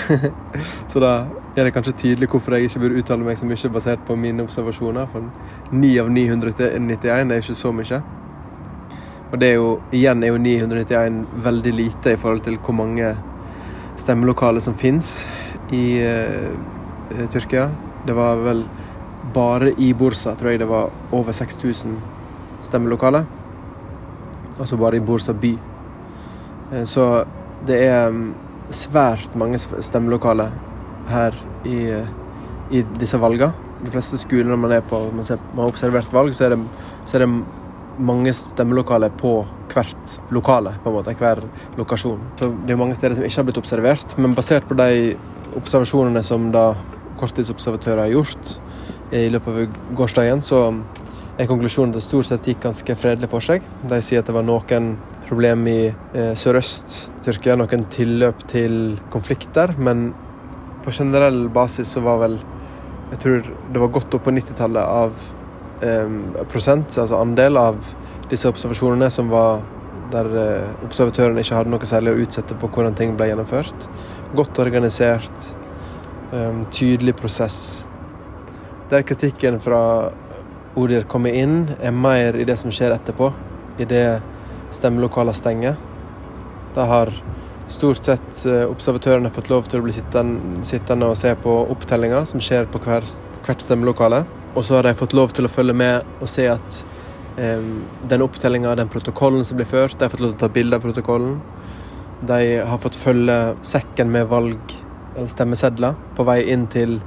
så 0.91 1.01
da 1.03 1.11
er 1.55 1.67
det 1.67 1.73
kanskje 1.75 1.95
tydelig 1.97 2.29
hvorfor 2.31 2.55
jeg 2.55 2.69
ikke 2.69 2.81
burde 2.83 3.01
uttale 3.03 3.25
meg 3.25 3.37
så 3.37 3.47
mye 3.47 3.73
basert 3.73 4.01
på 4.07 4.17
mine 4.17 4.43
observasjoner. 4.43 5.09
For 5.11 5.29
ni 5.71 5.93
av 6.01 6.09
991 6.09 7.33
er 7.33 7.43
ikke 7.43 7.57
så 7.57 7.71
mye. 7.75 8.01
Og 9.29 9.37
det 9.37 9.51
er 9.51 9.59
jo, 9.59 9.73
igjen 9.93 10.23
er 10.25 10.33
jo 10.33 10.41
991 10.41 11.19
veldig 11.45 11.73
lite 11.77 12.15
i 12.15 12.19
forhold 12.19 12.41
til 12.47 12.57
hvor 12.57 12.79
mange 12.79 13.13
stemmelokaler 13.99 14.63
som 14.63 14.77
fins 14.77 15.27
i 15.75 16.01
uh, 16.01 17.27
Tyrkia. 17.29 17.69
Det 18.07 18.15
var 18.17 18.41
vel 18.41 18.63
bare 19.33 19.75
i 19.77 19.91
Bursa 19.93 20.33
tror 20.35 20.55
jeg 20.55 20.63
det 20.63 20.69
var 20.69 20.89
over 21.13 21.35
6000 21.35 21.99
stemmelokaler. 22.65 23.27
Altså 24.59 24.77
bare 24.79 24.99
i 24.99 25.03
Bursa 25.03 25.33
by. 25.33 25.53
Uh, 26.73 26.83
så 26.85 27.07
det 27.67 27.79
er 27.87 28.09
um, 28.11 28.33
svært 28.69 29.35
mange 29.39 29.59
stemmelokaler 29.59 30.53
her 31.09 31.35
i, 31.65 31.79
i 32.71 32.83
disse 32.99 33.17
valgene. 33.19 33.53
De 33.79 33.91
fleste 33.93 34.19
skolene 34.19 34.57
man 34.59 34.75
er 34.75 34.83
på, 34.85 34.99
man, 35.15 35.23
man 35.55 35.63
har 35.63 35.71
observert 35.71 36.13
valg, 36.13 36.35
så 36.35 36.49
er, 36.49 36.55
det, 36.55 36.89
så 37.07 37.17
er 37.17 37.23
det 37.23 37.31
mange 37.99 38.33
stemmelokaler 38.35 39.11
på 39.19 39.33
hvert 39.73 40.19
lokale, 40.35 40.73
på 40.83 40.91
en 40.91 40.95
måte, 40.95 41.15
hver 41.19 41.41
lokasjon. 41.77 42.21
Så 42.39 42.51
det 42.65 42.73
er 42.73 42.79
mange 42.79 42.97
steder 42.97 43.17
som 43.17 43.27
ikke 43.27 43.41
har 43.41 43.47
blitt 43.49 43.61
observert, 43.61 44.15
men 44.17 44.35
basert 44.37 44.67
på 44.67 44.77
de 44.79 45.15
observasjonene 45.59 46.23
som 46.25 46.49
da 46.53 46.71
korttidsobservatører 47.19 48.05
har 48.05 48.13
gjort 48.13 48.53
i 49.15 49.25
løpet 49.33 49.49
av 49.49 49.95
gårsdagen, 49.97 50.43
så 50.45 50.69
er 51.39 51.47
konklusjonen 51.47 51.93
at 51.93 52.01
det 52.01 52.03
stort 52.03 52.27
sett 52.27 52.47
gikk 52.49 52.65
ganske 52.65 52.95
fredelig 52.99 53.29
for 53.31 53.43
seg. 53.43 53.63
De 53.87 53.99
sier 54.03 54.19
at 54.19 54.27
det 54.27 54.35
var 54.35 54.43
noen 54.43 54.91
problem 55.29 55.67
i 55.71 55.79
eh, 55.87 56.33
sørøst-Tyrkia, 56.37 57.55
noen 57.59 57.85
tilløp 57.93 58.43
til 58.51 58.97
konflikter, 59.13 59.71
men 59.79 60.09
på 60.83 60.91
generell 60.95 61.45
basis 61.53 61.95
så 61.95 62.03
var 62.05 62.23
vel 62.25 62.39
Jeg 63.09 63.19
tror 63.23 63.39
det 63.73 63.79
var 63.81 63.89
godt 63.89 64.13
opp 64.13 64.27
på 64.27 64.31
90-tallet 64.35 64.85
av 64.85 65.15
eh, 65.81 66.11
prosent, 66.51 66.93
altså 66.93 67.17
andel 67.17 67.57
av 67.57 67.79
disse 68.29 68.45
observasjonene 68.45 69.07
som 69.09 69.31
var 69.31 69.63
der 70.13 70.29
eh, 70.37 70.83
observatørene 70.85 71.41
ikke 71.41 71.57
hadde 71.57 71.73
noe 71.73 71.89
særlig 71.89 72.13
å 72.13 72.21
utsette 72.21 72.57
på 72.59 72.69
hvordan 72.69 72.97
ting 72.99 73.15
ble 73.17 73.31
gjennomført. 73.31 73.87
Godt 74.37 74.61
organisert, 74.61 75.53
tydelig 76.69 77.15
prosess. 77.17 77.87
Der 78.91 79.01
kritikken 79.01 79.57
fra 79.63 79.79
Odir 80.77 81.07
kommer 81.09 81.33
inn, 81.33 81.69
er 81.81 81.91
mer 81.95 82.37
i 82.37 82.45
det 82.45 82.57
som 82.59 82.71
skjer 82.73 82.93
etterpå, 82.93 83.31
i 83.81 83.87
det 83.89 84.21
stemmelokalet 84.75 85.37
stenger. 85.37 85.77
Da 86.75 86.85
har 86.85 87.11
stort 87.69 88.03
sett 88.05 88.45
eh, 88.45 88.65
observatørene 88.69 89.31
fått 89.33 89.49
lov 89.49 89.69
til 89.69 89.81
å 89.81 89.85
bli 89.85 89.93
sittende, 89.95 91.09
og 91.09 91.17
se 91.17 91.33
på 91.41 91.55
opptellinga 91.73 92.21
som 92.29 92.41
skjer 92.43 92.69
på 92.69 92.81
hver, 92.85 93.05
hvert 93.45 93.65
stemmelokale. 93.65 94.23
Og 94.55 94.65
så 94.65 94.77
har 94.77 94.89
de 94.89 94.97
fått 94.97 95.15
lov 95.17 95.33
til 95.35 95.45
å 95.45 95.53
følge 95.53 95.75
med 95.77 96.05
og 96.19 96.29
se 96.29 96.47
at 96.49 96.81
eh, 97.37 97.65
den 98.11 98.25
opptellinga, 98.25 98.75
den 98.77 98.91
protokollen 98.93 99.45
som 99.45 99.57
blir 99.59 99.69
ført, 99.69 99.97
de 99.97 100.05
har 100.05 100.13
fått 100.13 100.25
lov 100.25 100.35
til 100.35 100.41
å 100.41 100.45
ta 100.47 100.53
bilde 100.53 100.77
av 100.77 100.85
protokollen. 100.85 101.39
De 102.29 102.39
har 102.67 102.81
fått 102.83 102.99
følge 102.99 103.39
sekken 103.65 104.11
med 104.13 104.29
valg 104.29 104.77
eller 105.15 105.29
stemmesedler 105.31 105.97
på 106.15 106.25
vei 106.27 106.41
inn 106.53 106.65
til 106.71 106.99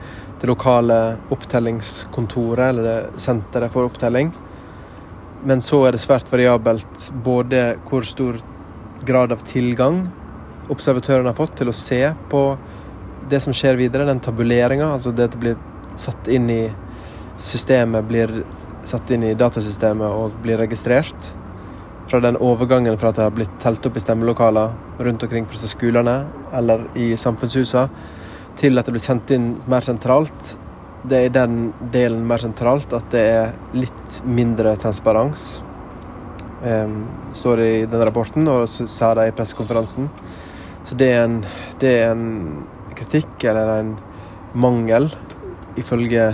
det 0.43 0.49
lokale 0.51 1.17
opptellingskontoret, 1.31 2.69
eller 2.73 3.11
senteret 3.17 3.71
for 3.71 3.87
opptelling. 3.87 4.33
Men 5.47 5.63
så 5.63 5.85
er 5.87 5.95
det 5.95 6.03
svært 6.03 6.31
variabelt 6.33 7.11
både 7.23 7.77
hvor 7.87 8.03
stor 8.07 8.41
grad 9.07 9.35
av 9.35 9.45
tilgang 9.47 10.01
observatørene 10.71 11.31
har 11.31 11.39
fått 11.39 11.55
til 11.61 11.71
å 11.71 11.75
se 11.77 12.01
på 12.31 12.41
det 13.31 13.39
som 13.45 13.55
skjer 13.55 13.79
videre, 13.79 14.07
den 14.09 14.23
tabuleringa, 14.23 14.89
altså 14.97 15.13
det 15.15 15.29
at 15.29 15.37
det 15.37 15.43
blir 15.43 15.61
satt 15.99 16.27
inn 16.27 16.51
i 16.51 16.65
systemet, 17.39 18.07
blir 18.09 18.33
satt 18.87 19.11
inn 19.15 19.23
i 19.27 19.37
datasystemet 19.39 20.11
og 20.11 20.35
blir 20.43 20.59
registrert. 20.59 21.29
Fra 22.11 22.19
den 22.21 22.39
overgangen 22.43 22.99
fra 22.99 23.13
at 23.13 23.21
det 23.21 23.29
har 23.29 23.37
blitt 23.37 23.55
telt 23.63 23.87
opp 23.87 23.95
i 23.97 24.03
stemmelokaler 24.03 24.75
rundt 25.07 25.23
omkring 25.23 25.47
på 25.47 25.61
skolene 25.71 26.17
eller 26.53 26.83
i 26.99 27.13
samfunnshusene, 27.15 27.87
til 28.61 28.79
at 28.79 28.87
det 28.87 28.95
blir 28.95 29.05
sendt 29.05 29.33
inn 29.35 29.55
mer 29.71 29.85
sentralt. 29.85 30.55
Det 31.03 31.19
er 31.19 31.29
i 31.29 31.35
den 31.35 31.73
delen 31.95 32.23
mer 32.29 32.43
sentralt 32.43 32.93
at 32.95 33.09
det 33.15 33.23
er 33.33 33.55
litt 33.75 34.21
mindre 34.25 34.77
transparens. 34.81 35.63
Um, 36.63 37.03
står 37.35 37.61
i 37.65 37.73
den 37.91 38.05
rapporten, 38.07 38.47
og 38.47 38.69
sa 38.71 39.15
det 39.19 39.29
i 39.29 39.35
pressekonferansen. 39.35 40.07
Så 40.87 40.99
det 40.99 41.11
er, 41.15 41.25
en, 41.27 41.41
det 41.83 41.93
er 42.05 42.13
en 42.13 42.63
kritikk, 42.99 43.35
eller 43.51 43.75
en 43.81 43.93
mangel, 44.55 45.09
ifølge 45.81 46.31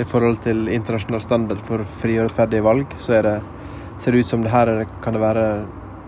i 0.00 0.06
forhold 0.08 0.40
til 0.44 0.68
internasjonal 0.72 1.20
standard 1.20 1.60
for 1.66 1.84
frie 1.84 2.20
og 2.20 2.28
rettferdige 2.28 2.64
valg, 2.64 2.96
så 3.02 3.20
det, 3.24 3.36
ser 4.00 4.14
det 4.14 4.24
ut 4.24 4.30
som 4.30 4.44
det 4.44 4.52
her 4.52 4.72
kan 5.04 5.16
det 5.16 5.22
være 5.22 5.46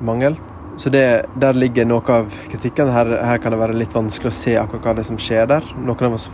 mangel. 0.05 0.39
Så 0.77 0.91
det, 0.91 1.27
Der 1.41 1.55
ligger 1.55 1.87
noe 1.87 2.03
av 2.11 2.35
kritikken. 2.51 2.91
Her, 2.91 3.15
her, 3.23 3.39
kan 3.39 3.55
det 3.55 3.61
være 3.61 3.79
litt 3.79 3.95
vanskelig 3.95 4.33
å 4.33 4.35
se 4.35 4.57
akkurat 4.59 4.89
hva 4.89 4.95
det 4.99 5.07
som 5.07 5.19
skjer 5.21 5.47
der. 5.51 5.67
Noen 5.79 6.09
av 6.09 6.17
oss 6.19 6.29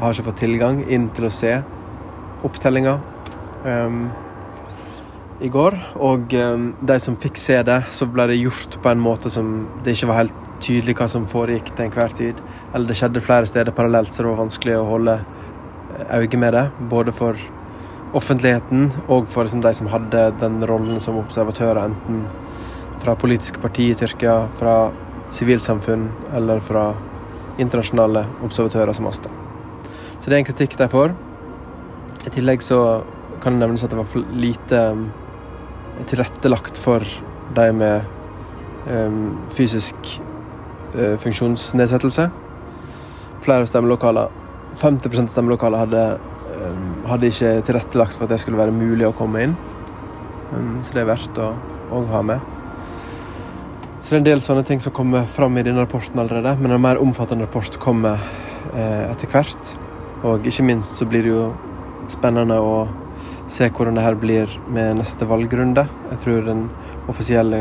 har 0.00 0.14
ikke 0.14 0.30
fått 0.30 0.40
tilgang 0.42 0.82
inn 0.88 1.10
til 1.12 1.28
å 1.28 1.32
se 1.32 1.58
opptellinga 2.42 2.96
um, 3.66 4.06
i 5.44 5.50
går. 5.52 5.76
Og 6.00 6.32
um, 6.40 6.70
de 6.80 6.98
som 7.04 7.18
fikk 7.20 7.36
se 7.40 7.60
det, 7.68 7.82
så 7.92 8.08
ble 8.08 8.30
det 8.32 8.40
gjort 8.40 8.80
på 8.82 8.92
en 8.92 9.02
måte 9.02 9.30
som 9.32 9.52
det 9.84 9.96
ikke 9.96 10.08
var 10.10 10.22
helt 10.22 10.48
tydelig 10.62 10.96
hva 10.96 11.08
som 11.10 11.28
foregikk 11.28 11.74
til 11.74 11.86
enhver 11.86 12.16
tid. 12.16 12.40
Eller 12.72 12.88
det 12.88 12.96
skjedde 12.98 13.24
flere 13.24 13.50
steder 13.50 13.76
parallelt, 13.76 14.12
så 14.12 14.24
det 14.24 14.30
var 14.30 14.44
vanskelig 14.44 14.78
å 14.78 14.88
holde 14.88 15.18
eh, 15.20 16.16
øye 16.22 16.40
med 16.40 16.56
det. 16.56 16.64
Både 16.90 17.12
for 17.12 17.36
offentligheten 18.16 18.90
og 19.06 19.28
for 19.32 19.44
liksom, 19.44 19.62
de 19.64 19.72
som 19.76 19.92
hadde 19.92 20.30
den 20.40 20.62
rollen 20.68 21.00
som 21.00 21.20
observatører, 21.20 21.90
enten 21.90 22.24
fra 23.02 23.16
politiske 23.18 23.60
partier 23.62 23.92
i 23.92 23.98
Tyrkia, 23.98 24.36
fra 24.58 24.76
sivilsamfunn 25.34 26.08
eller 26.36 26.60
fra 26.62 26.92
internasjonale 27.58 28.24
observatører 28.44 28.94
som 28.96 29.08
oss. 29.10 29.20
da. 29.20 29.30
Så 30.20 30.30
det 30.30 30.36
er 30.36 30.42
en 30.42 30.48
kritikk 30.48 30.76
de 30.78 30.88
får. 30.88 31.14
I 32.26 32.30
tillegg 32.30 32.62
så 32.62 33.02
kan 33.42 33.56
det 33.56 33.64
nevnes 33.64 33.82
at 33.84 33.90
det 33.90 33.98
var 33.98 34.28
lite 34.38 34.82
um, 34.94 35.08
tilrettelagt 36.06 36.78
for 36.78 37.02
de 37.56 37.72
med 37.74 38.06
um, 38.86 39.34
fysisk 39.50 39.96
uh, 40.94 41.18
funksjonsnedsettelse. 41.18 42.28
Flere 43.42 43.66
stemmelokaler 43.66 44.30
50% 44.78 45.26
stemmelokaler 45.28 45.84
hadde, 45.84 46.06
um, 46.54 46.88
hadde 47.10 47.28
ikke 47.32 47.58
tilrettelagt 47.66 48.16
for 48.16 48.28
at 48.28 48.36
det 48.36 48.40
skulle 48.44 48.62
være 48.62 48.74
mulig 48.74 49.10
å 49.10 49.14
komme 49.16 49.42
inn. 49.48 49.58
Um, 50.54 50.80
så 50.84 50.94
det 50.94 51.02
er 51.04 51.14
verdt 51.16 51.42
å, 51.42 51.52
å 51.90 52.06
ha 52.14 52.26
med. 52.30 52.51
Så 54.02 54.10
det 54.10 54.16
er 54.16 54.20
en 54.20 54.24
del 54.26 54.40
sånne 54.42 54.64
ting 54.66 54.80
som 54.82 54.90
kommer 54.90 55.28
fram 55.30 55.54
i 55.60 55.62
denne 55.62 55.84
rapporten 55.84 56.18
allerede, 56.18 56.56
men 56.58 56.72
en 56.74 56.82
mer 56.82 56.98
omfattende 56.98 57.46
rapport 57.46 57.76
kommer 57.78 58.18
eh, 58.74 59.04
etter 59.06 59.28
hvert. 59.30 59.68
Og 60.26 60.46
ikke 60.50 60.64
minst 60.66 60.98
så 60.98 61.06
blir 61.06 61.22
det 61.22 61.30
jo 61.30 61.44
spennende 62.10 62.56
å 62.58 62.88
se 63.46 63.68
hvordan 63.70 63.94
det 63.94 64.02
her 64.02 64.16
blir 64.18 64.50
med 64.74 64.98
neste 64.98 65.28
valgrunde. 65.30 65.84
Jeg 66.10 66.18
tror 66.24 66.42
den 66.48 66.64
offisielle 67.12 67.60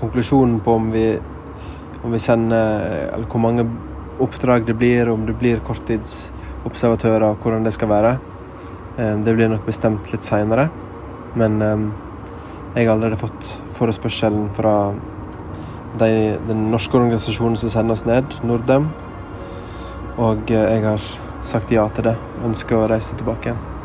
konklusjonen 0.00 0.62
på 0.64 0.78
om 0.80 0.88
vi, 0.94 1.10
om 2.02 2.14
vi 2.14 2.20
sender 2.24 3.12
Eller 3.12 3.26
hvor 3.28 3.42
mange 3.44 3.66
oppdrag 4.24 4.64
det 4.64 4.78
blir, 4.80 5.10
om 5.12 5.26
det 5.28 5.34
blir 5.36 5.60
korttidsobservatører, 5.60 7.34
og 7.34 7.44
hvordan 7.44 7.68
det 7.68 7.74
skal 7.76 7.90
være, 7.92 8.14
eh, 8.96 9.12
det 9.20 9.36
blir 9.36 9.52
nok 9.52 9.68
bestemt 9.68 10.08
litt 10.08 10.24
seinere. 10.24 10.70
Men 11.36 11.60
eh, 11.60 11.84
jeg 12.78 12.88
har 12.88 12.94
allerede 12.96 13.20
fått 13.20 13.58
forespørselen 13.76 14.48
fra 14.56 14.72
de, 16.00 16.36
den 16.48 16.66
norske 16.72 16.98
organisasjonen 16.98 17.56
som 17.60 17.72
sender 17.72 17.96
oss 17.96 18.06
ned, 18.08 18.38
Nordem. 18.46 18.90
Og 20.16 20.50
eh, 20.50 20.68
jeg 20.76 20.84
har 20.86 21.08
sagt 21.46 21.72
ja 21.74 21.88
til 21.94 22.10
det. 22.10 22.18
Ønsker 22.46 22.80
å 22.80 22.90
reise 22.90 23.16
tilbake 23.18 23.52
igjen. 23.52 23.75